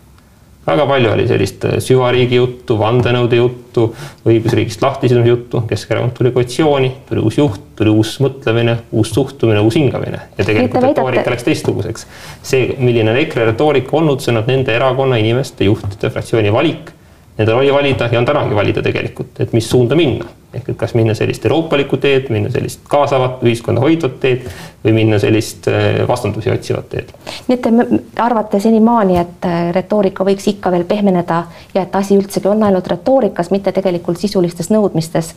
väga 0.66 0.86
palju 0.86 1.10
oli 1.10 1.26
sellist 1.26 1.64
äh, 1.66 1.76
süvariigi 1.82 2.38
juttu, 2.38 2.76
vandenõude 2.78 3.38
juttu, 3.40 3.88
õigusriigist 4.28 4.84
lahtisidumise 4.84 5.32
juttu, 5.32 5.64
Keskerakond 5.68 6.14
tuli 6.18 6.30
koalitsiooni, 6.34 6.92
tuli 7.08 7.24
uus 7.26 7.38
juht, 7.38 7.68
tuli 7.78 7.90
uus 7.90 8.14
mõtlemine, 8.22 8.78
uus 8.92 9.10
suhtumine, 9.14 9.60
uus 9.60 9.78
hingamine 9.80 10.22
ja 10.38 10.46
tegelikult 10.46 10.86
retoorika 10.86 11.34
läks 11.34 11.46
teistsuguseks. 11.50 12.06
see, 12.42 12.74
milline 12.78 13.14
on 13.14 13.22
EKRE 13.24 13.52
retoorika 13.52 13.98
olnud, 13.98 14.22
see 14.22 14.34
on 14.34 14.42
nende 14.46 14.74
erakonna 14.74 15.18
inimeste, 15.22 15.66
juhtide, 15.70 16.10
fraktsiooni 16.14 16.54
valik 16.54 16.92
Nendel 17.38 17.56
oli 17.56 17.72
valida 17.72 18.08
ja 18.12 18.18
on 18.18 18.28
tänagi 18.28 18.54
valida 18.54 18.82
tegelikult, 18.84 19.40
et 19.40 19.52
mis 19.56 19.70
suunda 19.70 19.96
minna 19.96 20.28
ehk 20.52 20.68
et 20.68 20.76
kas 20.76 20.94
minna 20.96 21.14
sellist 21.16 21.46
euroopalikku 21.48 21.96
teed, 21.96 22.28
minna 22.32 22.50
sellist 22.52 22.82
kaasavat, 22.90 23.40
ühiskonda 23.46 23.80
hoidvat 23.80 24.18
teed 24.20 24.44
või 24.84 24.94
minna 24.96 25.18
sellist 25.22 25.68
äh, 25.70 26.02
vastandusi 26.08 26.52
otsivat 26.52 26.88
teed. 26.92 27.12
nii 27.48 27.56
et 27.56 27.64
te 27.64 28.22
arvate 28.22 28.60
senimaani, 28.60 29.18
et 29.22 29.48
äh, 29.48 29.72
retoorika 29.76 30.26
võiks 30.28 30.48
ikka 30.52 30.72
veel 30.74 30.84
pehmeneda 30.88 31.42
ja 31.74 31.86
et 31.86 31.96
asi 31.96 32.18
üldsegi 32.20 32.50
on 32.52 32.62
ainult 32.68 32.92
retoorikas, 32.92 33.50
mitte 33.54 33.72
tegelikult 33.72 34.20
sisulistes 34.20 34.70
nõudmistes 34.74 35.34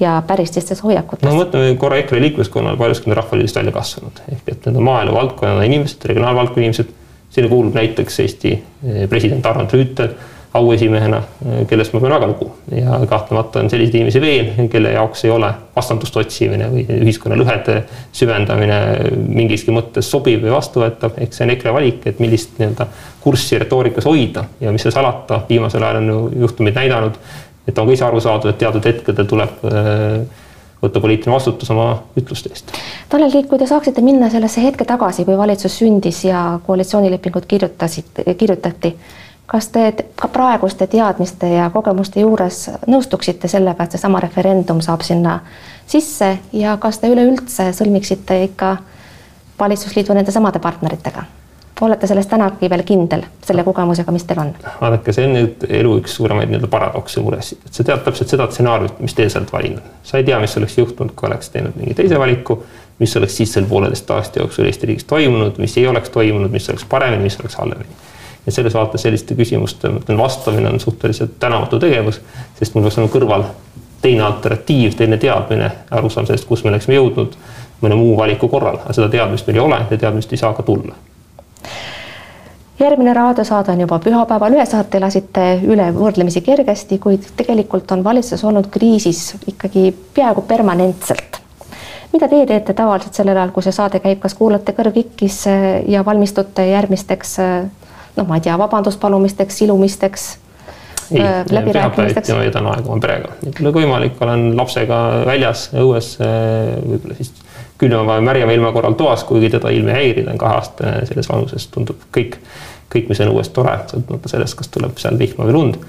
ja 0.00 0.18
pärististes 0.26 0.82
hoiakutes? 0.82 1.28
no 1.30 1.38
mõtleme 1.38 1.76
korra 1.80 2.02
EKRE 2.02 2.22
liikmeskonnale, 2.26 2.78
paljuski 2.80 3.10
on 3.10 3.18
Rahvaliidust 3.20 3.62
välja 3.62 3.74
kasvanud 3.76 4.22
ehk 4.32 4.48
et 4.50 4.66
need 4.66 4.82
on 4.82 4.90
maaelu 4.90 5.14
valdkonna 5.14 5.66
inimesed, 5.68 6.10
regionaalvaldkonna 6.10 6.66
inimesed, 6.66 6.94
sinna 7.30 7.52
kuulub 7.52 7.76
näiteks 7.78 8.24
Eesti 8.26 8.56
äh, 8.56 9.04
president 9.12 9.46
Arnold 9.46 9.78
Rüütel 9.78 10.16
auesimehena, 10.56 11.20
kellest 11.68 11.94
ma 11.94 12.00
pean 12.02 12.14
väga 12.16 12.28
lugu. 12.30 12.48
Ja 12.72 12.98
kahtlemata 13.08 13.60
on 13.62 13.70
selliseid 13.70 13.98
inimesi 13.98 14.20
veel, 14.22 14.50
kelle 14.72 14.92
jaoks 14.96 15.24
ei 15.26 15.32
ole 15.34 15.50
vastandust 15.76 16.16
otsimine 16.16 16.68
või 16.72 16.84
ühiskonna 17.00 17.38
lõhede 17.38 17.82
süvendamine 18.16 18.80
mingiski 19.16 19.74
mõttes 19.74 20.10
sobiv 20.10 20.42
või 20.44 20.54
vastuvõetav, 20.54 21.18
ehk 21.20 21.36
see 21.36 21.46
on 21.46 21.54
EKRE 21.56 21.74
valik, 21.76 22.06
et 22.10 22.22
millist 22.22 22.56
nii-öelda 22.60 22.88
kurssi 23.24 23.60
retoorikas 23.62 24.08
hoida. 24.08 24.46
Ja 24.60 24.72
mis 24.74 24.86
seal 24.86 24.94
salata, 24.94 25.42
viimasel 25.48 25.84
ajal 25.84 26.02
on 26.02 26.10
ju 26.12 26.18
juhtumid 26.46 26.76
näidanud, 26.78 27.20
et 27.66 27.78
on 27.78 27.88
ka 27.88 27.96
ise 27.96 28.06
aru 28.06 28.22
saadud, 28.22 28.52
et 28.52 28.60
teatud 28.60 28.86
hetkedel 28.86 29.28
tuleb 29.30 29.64
äh, 29.70 30.44
võtta 30.82 31.00
poliitiline 31.00 31.34
vastutus 31.34 31.70
oma 31.72 31.88
ütluste 32.18 32.52
eest. 32.52 32.72
Tanel 33.12 33.32
Kiik, 33.32 33.48
kui 33.50 33.60
te 33.60 33.68
saaksite 33.68 34.04
minna 34.04 34.28
sellesse 34.32 34.62
hetke 34.64 34.86
tagasi, 34.88 35.24
kui 35.28 35.38
valitsus 35.38 35.78
sündis 35.80 36.24
ja 36.28 36.42
koalitsioonilepingut 36.66 37.46
kirjutasid, 37.48 38.24
kirjutati 38.38 38.92
kas 39.46 39.68
te 39.68 39.92
ka 40.14 40.28
praeguste 40.28 40.86
teadmiste 40.86 41.48
ja 41.48 41.70
kogemuste 41.70 42.20
juures 42.20 42.66
nõustuksite 42.86 43.48
sellega, 43.48 43.84
et 43.84 43.94
seesama 43.94 44.20
referendum 44.20 44.82
saab 44.82 45.06
sinna 45.06 45.38
sisse 45.86 46.38
ja 46.52 46.76
kas 46.82 46.98
te 46.98 47.10
üleüldse 47.12 47.70
sõlmiksite 47.76 48.42
ikka 48.48 48.76
valitsusliidu 49.58 50.14
nende 50.14 50.34
samade 50.34 50.62
partneritega? 50.62 51.24
olete 51.80 52.06
selles 52.08 52.26
tänagi 52.26 52.70
veel 52.72 52.82
kindel 52.88 53.22
selle 53.44 53.60
kogemusega, 53.64 54.12
mis 54.12 54.24
teil 54.24 54.40
on? 54.40 54.54
vaadake, 54.80 55.12
see 55.12 55.26
on 55.28 55.34
nüüd 55.36 55.66
elu 55.68 55.92
üks 56.00 56.14
suuremaid 56.16 56.48
nii-öelda 56.48 56.70
paradokse 56.72 57.20
muresid, 57.20 57.60
et 57.68 57.76
sa 57.76 57.84
tead 57.84 58.00
täpselt 58.06 58.32
seda 58.32 58.46
stsenaariumit, 58.48 59.02
mis 59.04 59.14
tee 59.14 59.28
sa 59.28 59.42
oled 59.42 59.52
valinud. 59.52 59.92
sa 60.02 60.16
ei 60.16 60.24
tea, 60.24 60.40
mis 60.40 60.56
oleks 60.56 60.78
juhtunud, 60.78 61.12
kui 61.12 61.28
oleks 61.28 61.52
teinud 61.52 61.76
mingi 61.76 61.94
teise 61.94 62.18
valiku, 62.18 62.62
mis 62.98 63.16
oleks 63.20 63.36
siis 63.36 63.52
selle 63.52 63.68
pooleteist 63.68 64.10
aasta 64.10 64.40
jooksul 64.40 64.72
Eesti 64.72 64.88
riigis 64.88 65.04
toimunud, 65.04 65.60
mis 65.60 65.76
ei 65.76 65.86
oleks 65.92 66.10
toimunud, 66.16 66.50
mis 66.50 66.70
oleks 66.72 66.88
paremini, 66.88 67.28
mis 67.28 67.36
oleks 67.40 67.60
halvemini 67.60 68.15
ja 68.46 68.52
selles 68.52 68.74
vaates 68.74 69.02
selliste 69.02 69.34
küsimuste 69.34 69.90
vastamine 70.18 70.68
on 70.68 70.80
suhteliselt 70.80 71.38
tänamatu 71.38 71.78
tegevus, 71.78 72.20
sest 72.58 72.74
mul 72.74 72.86
peaks 72.86 72.98
olema 72.98 73.12
kõrval 73.12 73.44
teine 74.02 74.22
alternatiiv, 74.22 74.94
teine 74.94 75.18
teadmine, 75.18 75.70
arusaam 75.90 76.26
sellest, 76.26 76.46
kus 76.48 76.64
me 76.64 76.70
oleksime 76.70 76.94
jõudnud 76.94 77.36
mõne 77.82 77.98
muu 77.98 78.16
valiku 78.16 78.48
korral, 78.48 78.78
aga 78.84 78.94
seda 78.96 79.08
teadmist 79.12 79.48
meil 79.48 79.58
ei 79.58 79.64
ole 79.64 79.80
ja 79.90 79.98
teadmist 79.98 80.32
ei 80.32 80.40
saa 80.40 80.52
ka 80.54 80.62
tulla. 80.62 80.94
järgmine 82.78 83.12
raadiosaade 83.14 83.72
on 83.72 83.80
juba 83.80 83.98
pühapäeval, 84.04 84.52
ühe 84.52 84.66
saate 84.66 85.00
lasite 85.00 85.46
üle 85.64 85.88
võrdlemisi 85.96 86.42
kergesti, 86.44 86.98
kuid 86.98 87.24
tegelikult 87.36 87.90
on 87.92 88.04
valitsus 88.04 88.44
olnud 88.44 88.68
kriisis 88.70 89.34
ikkagi 89.46 89.94
peaaegu 90.14 90.42
permanentselt. 90.42 91.40
Mida 92.12 92.28
teie 92.28 92.46
teete 92.46 92.74
tavaliselt 92.74 93.14
sellel 93.14 93.36
ajal, 93.36 93.50
kui 93.52 93.64
see 93.64 93.72
saade 93.72 94.00
käib, 94.00 94.20
kas 94.20 94.34
kuulate 94.34 94.72
kõrvikis 94.76 95.40
ja 95.88 96.04
valmistute 96.04 96.68
järgmisteks 96.68 97.36
noh, 98.16 98.26
ma 98.26 98.38
ei 98.38 98.44
tea, 98.44 98.56
vabandust 98.58 99.00
palumisteks, 99.00 99.62
silumisteks 99.62 100.26
ei, 101.10 101.22
pühapäeviti 101.64 102.32
ma 102.32 102.38
veedan 102.42 102.70
aega 102.72 102.90
oma 102.90 103.02
perega, 103.02 103.34
nii 103.42 103.52
palju 103.56 103.72
kui 103.74 103.84
võimalik, 103.84 104.16
olen 104.26 104.48
lapsega 104.58 105.00
väljas, 105.28 105.68
õues, 105.78 106.14
äh, 106.24 106.72
võib-olla 106.82 107.18
siis 107.20 107.32
külma 107.78 108.02
või 108.08 108.24
märjama 108.26 108.56
ilma 108.56 108.72
korral 108.74 108.96
toas, 108.98 109.24
kuigi 109.28 109.52
teda 109.52 109.70
ilm 109.74 109.92
ei 109.92 110.00
häiri, 110.00 110.24
ta 110.26 110.34
on 110.34 110.40
kaheaastane 110.40 111.06
selles 111.08 111.28
vanuses, 111.30 111.68
tundub 111.72 112.02
kõik, 112.14 112.38
kõik, 112.92 113.10
mis 113.10 113.22
on 113.22 113.32
õues 113.34 113.52
tore, 113.54 113.76
sõltumata 113.92 114.32
sellest, 114.32 114.58
kas 114.58 114.72
tuleb 114.72 114.98
seal 115.02 115.18
vihma 115.20 115.46
või 115.46 115.58
lund 115.58 115.80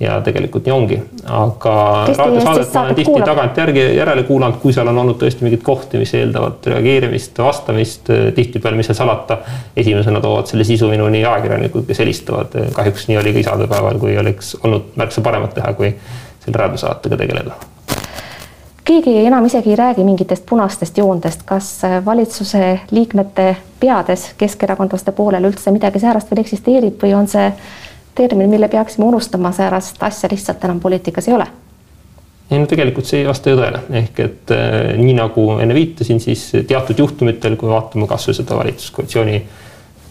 ja 0.00 0.20
tegelikult 0.24 0.64
nii 0.64 0.72
ongi, 0.72 0.98
aga 1.28 1.72
raadiosaadet 2.16 2.74
ma 2.74 2.82
olen 2.82 2.94
tihti 2.96 3.22
tagantjärgi 3.24 3.82
järele 3.98 4.22
kuulanud, 4.28 4.56
kui 4.62 4.72
seal 4.72 4.88
on 4.88 5.00
olnud 5.02 5.18
tõesti 5.20 5.44
mingeid 5.44 5.64
kohti, 5.66 6.00
mis 6.00 6.14
eeldavad 6.16 6.68
reageerimist, 6.72 7.36
vastamist, 7.44 8.08
tihtipeale, 8.36 8.78
mis 8.80 8.88
seal 8.88 8.96
salata, 9.02 9.40
esimesena 9.76 10.22
toovad 10.24 10.48
selle 10.48 10.64
sisu 10.64 10.88
minuni 10.88 11.20
ajakirjanikud, 11.24 11.84
kes 11.88 12.00
helistavad, 12.00 12.56
kahjuks 12.76 13.10
nii 13.10 13.20
oli 13.20 13.34
ka 13.36 13.44
isadepäeval, 13.44 14.00
kui 14.00 14.16
oleks 14.18 14.54
olnud 14.62 14.96
märksa 15.00 15.24
paremat 15.26 15.52
teha, 15.58 15.74
kui 15.76 15.92
selle 16.40 16.62
raadiosaatega 16.64 17.20
tegeleda. 17.20 17.60
Keegi 18.90 19.12
enam 19.28 19.44
isegi 19.46 19.70
ei 19.70 19.76
räägi 19.76 20.04
mingitest 20.04 20.46
punastest 20.48 20.96
joontest, 20.98 21.44
kas 21.46 21.68
valitsuse 22.04 22.80
liikmete 22.90 23.52
peades 23.80 24.30
keskerakondlaste 24.40 25.12
poolel 25.12 25.44
üldse 25.46 25.70
midagi 25.70 26.00
säärast 26.02 26.32
veel 26.32 26.40
eksisteerib 26.42 26.96
või 27.04 27.12
on 27.14 27.28
see 27.30 27.52
termin, 28.14 28.50
mille 28.50 28.68
peaksime 28.68 29.06
unustama, 29.06 29.52
säärast 29.52 30.02
asja 30.02 30.28
lihtsalt 30.32 30.64
enam 30.64 30.80
poliitikas 30.80 31.28
ei 31.28 31.34
ole. 31.34 31.46
Ei 32.50 32.58
no 32.58 32.66
tegelikult 32.66 33.06
see 33.06 33.20
ei 33.22 33.28
vasta 33.28 33.52
ju 33.52 33.58
tõele, 33.60 33.84
ehk 34.00 34.20
et 34.24 34.52
äh, 34.54 34.92
nii 34.98 35.14
nagu 35.14 35.44
enne 35.62 35.74
viitasin, 35.74 36.18
siis 36.20 36.48
teatud 36.66 36.98
juhtumitel, 36.98 37.54
kui 37.56 37.70
vaatame 37.70 38.08
kasvõi 38.10 38.34
seda 38.40 38.58
valitsuskoalitsiooni 38.58 39.42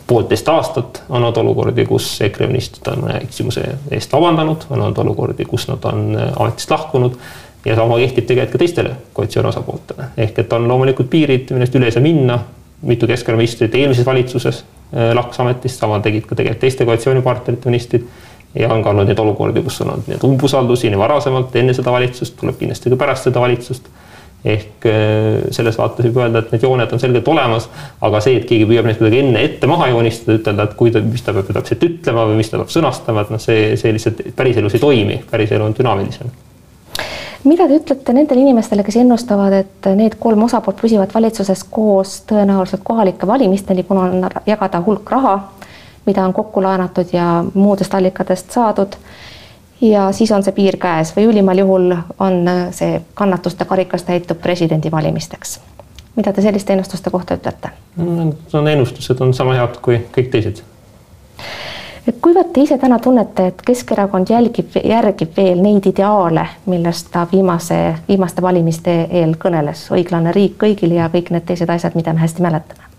poolteist 0.07 0.47
aastat, 0.49 1.03
on 1.09 1.19
olnud 1.19 1.37
olukordi, 1.37 1.85
kus 1.85 2.07
EKRE 2.25 2.47
ministrid 2.49 2.87
on 2.89 3.03
mõne 3.03 3.19
eksimuse 3.25 3.65
eest 3.91 4.15
vabandanud, 4.15 4.65
on 4.71 4.81
olnud 4.81 5.03
olukordi, 5.03 5.45
kus 5.45 5.67
nad 5.69 5.83
on 5.91 6.15
äh, 6.15 6.31
ametist 6.39 6.71
lahkunud 6.71 7.19
ja 7.65 7.75
sama 7.75 7.99
kehtib 7.99 8.25
tegelikult 8.29 8.55
ka 8.55 8.63
teistele 8.63 8.95
koalitsiooni 9.13 9.51
osapooltele, 9.51 10.09
ehk 10.17 10.39
et 10.39 10.55
on 10.55 10.67
loomulikult 10.71 11.11
piirid, 11.11 11.51
millest 11.51 11.75
üle 11.75 11.91
ei 11.91 11.95
saa 11.97 12.05
minna. 12.05 12.39
mitu 12.81 13.07
Keskerakonna 13.07 13.41
ministrit 13.41 13.73
eelmises 13.75 14.05
valitsuses 14.05 14.63
lahkus 14.91 15.39
ametist, 15.43 15.77
sama 15.79 15.99
tegid 16.01 16.25
ka 16.25 16.35
tegelikult 16.35 16.63
teiste 16.63 16.85
koalitsioonipartnerite 16.85 17.69
ministrid. 17.69 18.09
ja 18.57 18.71
on 18.73 18.81
ka 18.81 18.89
olnud 18.89 19.05
neid 19.05 19.19
olukordi, 19.21 19.61
kus 19.61 19.75
on 19.83 19.91
olnud 19.91 20.07
nii-öelda 20.09 20.25
umbusaldusi 20.25 20.89
nii 20.89 20.97
varasemalt, 20.97 21.55
enne 21.55 21.73
seda 21.77 21.91
valitsust, 21.93 22.33
tuleb 22.39 22.57
kindlasti 22.57 22.89
ka 22.89 22.97
pärast 22.97 23.29
seda 23.29 23.43
valitsust. 23.43 23.91
ehk 24.45 24.85
äh, 24.87 25.45
selles 25.51 25.77
vaates 25.77 26.05
võib 26.07 26.17
öelda, 26.23 26.39
et 26.39 26.51
need 26.55 26.63
jooned 26.63 26.93
on 26.95 26.99
selgelt 26.99 27.27
olemas, 27.27 27.69
aga 28.01 28.21
see, 28.23 28.37
et 28.39 28.45
keegi 28.49 28.65
püüab 28.65 28.87
neid 28.87 28.97
kuidagi 28.97 29.19
enne 29.19 29.43
ette 29.43 29.67
maha 29.67 29.89
joonistada, 29.91 30.39
ütelda, 30.39 30.65
et 30.65 30.77
kui 30.79 30.93
ta, 30.95 31.03
mis 31.03 31.21
ta 31.21 31.35
peab 31.35 31.51
täpselt 31.59 31.83
ütlema 31.83 32.23
või 32.29 32.39
mis 32.39 32.49
ta 32.49 32.61
peab 32.61 32.71
sõnastama, 32.71 33.27
et 33.27 33.33
noh, 33.35 33.43
see, 33.43 33.73
see 33.77 33.91
lihtsalt 33.93 34.23
päriselus 34.39 34.79
ei 34.79 34.85
toimi, 34.85 35.19
päriselu 35.29 35.67
on 35.67 35.75
dünaamilisem 35.75 36.31
mida 37.43 37.67
te 37.67 37.77
ütlete 37.79 38.13
nendele 38.13 38.43
inimestele, 38.43 38.83
kes 38.83 38.99
ennustavad, 38.99 39.53
et 39.61 39.89
need 39.95 40.17
kolm 40.19 40.43
osapoolt 40.47 40.79
püsivad 40.81 41.13
valitsuses 41.13 41.63
koos 41.71 42.19
tõenäoliselt 42.29 42.83
kohalike 42.83 43.27
valimisteni, 43.27 43.83
kuna 43.87 44.07
on 44.09 44.29
jagada 44.47 44.81
hulk 44.85 45.11
raha, 45.11 45.35
mida 46.05 46.25
on 46.25 46.33
kokku 46.33 46.63
laenatud 46.63 47.13
ja 47.13 47.43
muudest 47.53 47.95
allikatest 47.95 48.51
saadud. 48.51 48.95
ja 49.81 50.11
siis 50.11 50.31
on 50.31 50.43
see 50.43 50.51
piir 50.51 50.75
käes 50.77 51.13
või 51.15 51.29
ülimal 51.31 51.57
juhul 51.57 51.93
on 52.19 52.49
see 52.75 53.01
kannatuste 53.13 53.65
karikas 53.65 54.03
täitub 54.03 54.41
presidendivalimisteks. 54.41 55.59
mida 56.15 56.33
te 56.33 56.41
selliste 56.41 56.73
ennustuste 56.73 57.09
kohta 57.09 57.35
ütlete? 57.35 57.69
Need 57.95 58.67
ennustused 58.73 59.21
on 59.21 59.33
sama 59.33 59.55
head 59.55 59.79
kui 59.81 60.01
kõik 60.11 60.29
teised 60.31 60.63
kuivõrd 62.21 62.51
te 62.53 62.63
ise 62.63 62.77
täna 62.77 62.99
tunnete, 62.99 63.47
et 63.51 63.61
Keskerakond 63.65 64.29
jälgib, 64.29 64.75
järgib 64.83 65.37
veel 65.37 65.61
neid 65.63 65.85
ideaale, 65.89 66.45
millest 66.71 67.11
ta 67.13 67.25
viimase, 67.31 67.79
viimaste 68.07 68.41
valimiste 68.41 68.95
eel 69.09 69.35
kõneles, 69.41 69.87
õiglane 69.95 70.33
riik 70.35 70.57
kõigile 70.61 71.01
ja 71.01 71.09
kõik 71.13 71.33
need 71.35 71.47
teised 71.49 71.69
asjad, 71.69 71.97
mida 71.99 72.13
me 72.13 72.25
hästi 72.25 72.45
mäletame? 72.45 72.89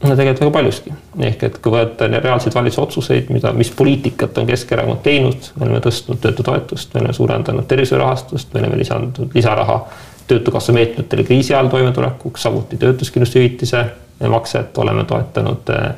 no 0.00 0.14
tegelikult 0.16 0.40
väga 0.40 0.52
paljuski, 0.54 0.92
ehk 1.28 1.42
et 1.44 1.56
kui 1.60 1.72
võtta 1.74 2.06
reaalseid 2.08 2.54
valitsuse 2.56 2.82
otsuseid, 2.82 3.32
mida, 3.34 3.52
mis 3.52 3.68
poliitikat 3.76 4.38
on 4.40 4.46
Keskerakond 4.48 5.02
teinud, 5.04 5.50
me 5.58 5.66
oleme 5.66 5.80
tõstnud 5.84 6.22
töötutoetust, 6.22 6.94
me 6.94 7.02
oleme 7.02 7.16
suurendanud 7.16 7.66
tervishoiurahastust, 7.68 8.54
me 8.54 8.62
oleme 8.62 8.78
lisanud 8.80 9.20
lisaraha 9.34 9.82
töötukassa 10.30 10.72
meetmetele 10.72 11.26
kriisi 11.26 11.52
ajal 11.54 11.68
toimetulekuks, 11.68 12.42
samuti 12.42 12.78
töötuskindlustushüvitise 12.80 13.84
makset 14.28 14.78
oleme 14.78 15.04
toetanud 15.04 15.74
äh, 15.74 15.92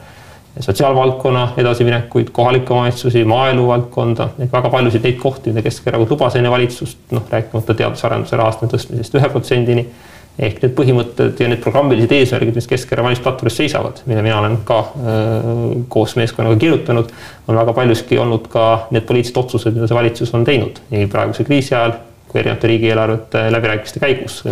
sotsiaalvaldkonna 0.60 1.48
edasiminekuid, 1.56 2.28
kohalikke 2.32 2.72
omavalitsusi, 2.72 3.24
maaelu 3.24 3.66
valdkonda, 3.68 4.28
ehk 4.38 4.52
väga 4.52 4.70
paljusid 4.70 5.04
neid 5.06 5.18
kohti, 5.20 5.50
mida 5.50 5.64
Keskerakond 5.64 6.12
lubas 6.12 6.36
enne 6.36 6.50
valitsust, 6.52 6.98
noh, 7.10 7.24
rääkimata 7.30 7.76
teadus-arenduse 7.78 8.36
rahastamise 8.36 8.76
tõstmisest 8.76 9.20
ühe 9.20 9.30
protsendini. 9.32 9.86
ehk 10.38 10.62
need 10.62 10.72
põhimõtted 10.72 11.40
ja 11.44 11.48
need 11.48 11.60
programmilised 11.60 12.12
eesmärgid, 12.16 12.54
mis 12.56 12.66
Keskerakonna 12.66 13.10
valimisplatvormis 13.10 13.56
seisavad, 13.56 13.98
mille 14.06 14.22
mina 14.24 14.38
olen 14.40 14.54
ka 14.64 14.78
öö, 14.96 15.74
koos 15.92 16.16
meeskonnaga 16.16 16.56
kirjutanud, 16.56 17.10
on 17.48 17.56
väga 17.56 17.72
paljuski 17.76 18.18
olnud 18.18 18.48
ka 18.48 18.86
need 18.90 19.04
poliitilised 19.04 19.36
otsused, 19.36 19.76
mida 19.76 19.90
see 19.90 19.98
valitsus 19.98 20.32
on 20.34 20.44
teinud 20.48 20.80
nii 20.90 21.04
praeguse 21.12 21.44
kriisi 21.44 21.74
ajal 21.74 21.92
erinevate 22.34 22.66
riigieelarvete 22.66 23.52
läbirääkimiste 23.52 24.00
käigus. 24.00 24.42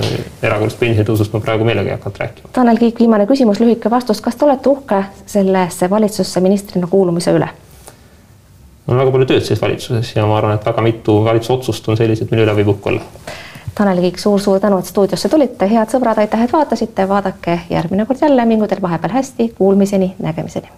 erakorralisest 0.42 0.80
pensionitõusust 0.80 1.32
ma 1.32 1.40
praegu 1.40 1.64
meelega 1.64 1.90
ei 1.90 1.96
hakanud 1.96 2.20
rääkima. 2.22 2.52
Tanel 2.52 2.78
Kiik, 2.78 2.98
viimane 2.98 3.26
küsimus, 3.26 3.60
lühike 3.60 3.90
vastus, 3.90 4.20
kas 4.20 4.36
te 4.36 4.44
olete 4.44 4.68
uhke 4.68 5.02
sellesse 5.26 5.90
valitsusse 5.90 6.40
ministrina 6.40 6.86
kuulumise 6.86 7.34
üle? 7.36 7.48
on 8.88 8.96
väga 8.98 9.10
palju 9.14 9.26
tööd 9.30 9.44
selles 9.46 9.62
valitsuses 9.62 10.16
ja 10.16 10.26
ma 10.26 10.38
arvan, 10.38 10.56
et 10.58 10.66
väga 10.66 10.82
mitu 10.82 11.20
valitsuse 11.24 11.52
otsust 11.52 11.88
on 11.88 11.96
sellised, 11.96 12.30
mille 12.30 12.42
üle 12.46 12.56
võib 12.58 12.72
uhke 12.74 12.90
olla. 12.90 13.06
Tanel 13.74 14.02
Kiik 14.02 14.18
suur,, 14.18 14.40
suur-suur 14.40 14.60
tänu, 14.60 14.80
et 14.82 14.90
stuudiosse 14.90 15.28
tulite, 15.30 15.68
head 15.70 15.94
sõbrad, 15.94 16.18
aitäh, 16.18 16.42
et 16.44 16.52
vaatasite, 16.52 17.08
vaadake 17.08 17.60
järgmine 17.70 18.06
kord 18.06 18.26
jälle, 18.26 18.46
mingu 18.50 18.66
teil 18.66 18.82
vahepeal 18.82 19.20
hästi, 19.20 19.52
kuulmiseni, 19.58 20.14
nägemiseni 20.18 20.72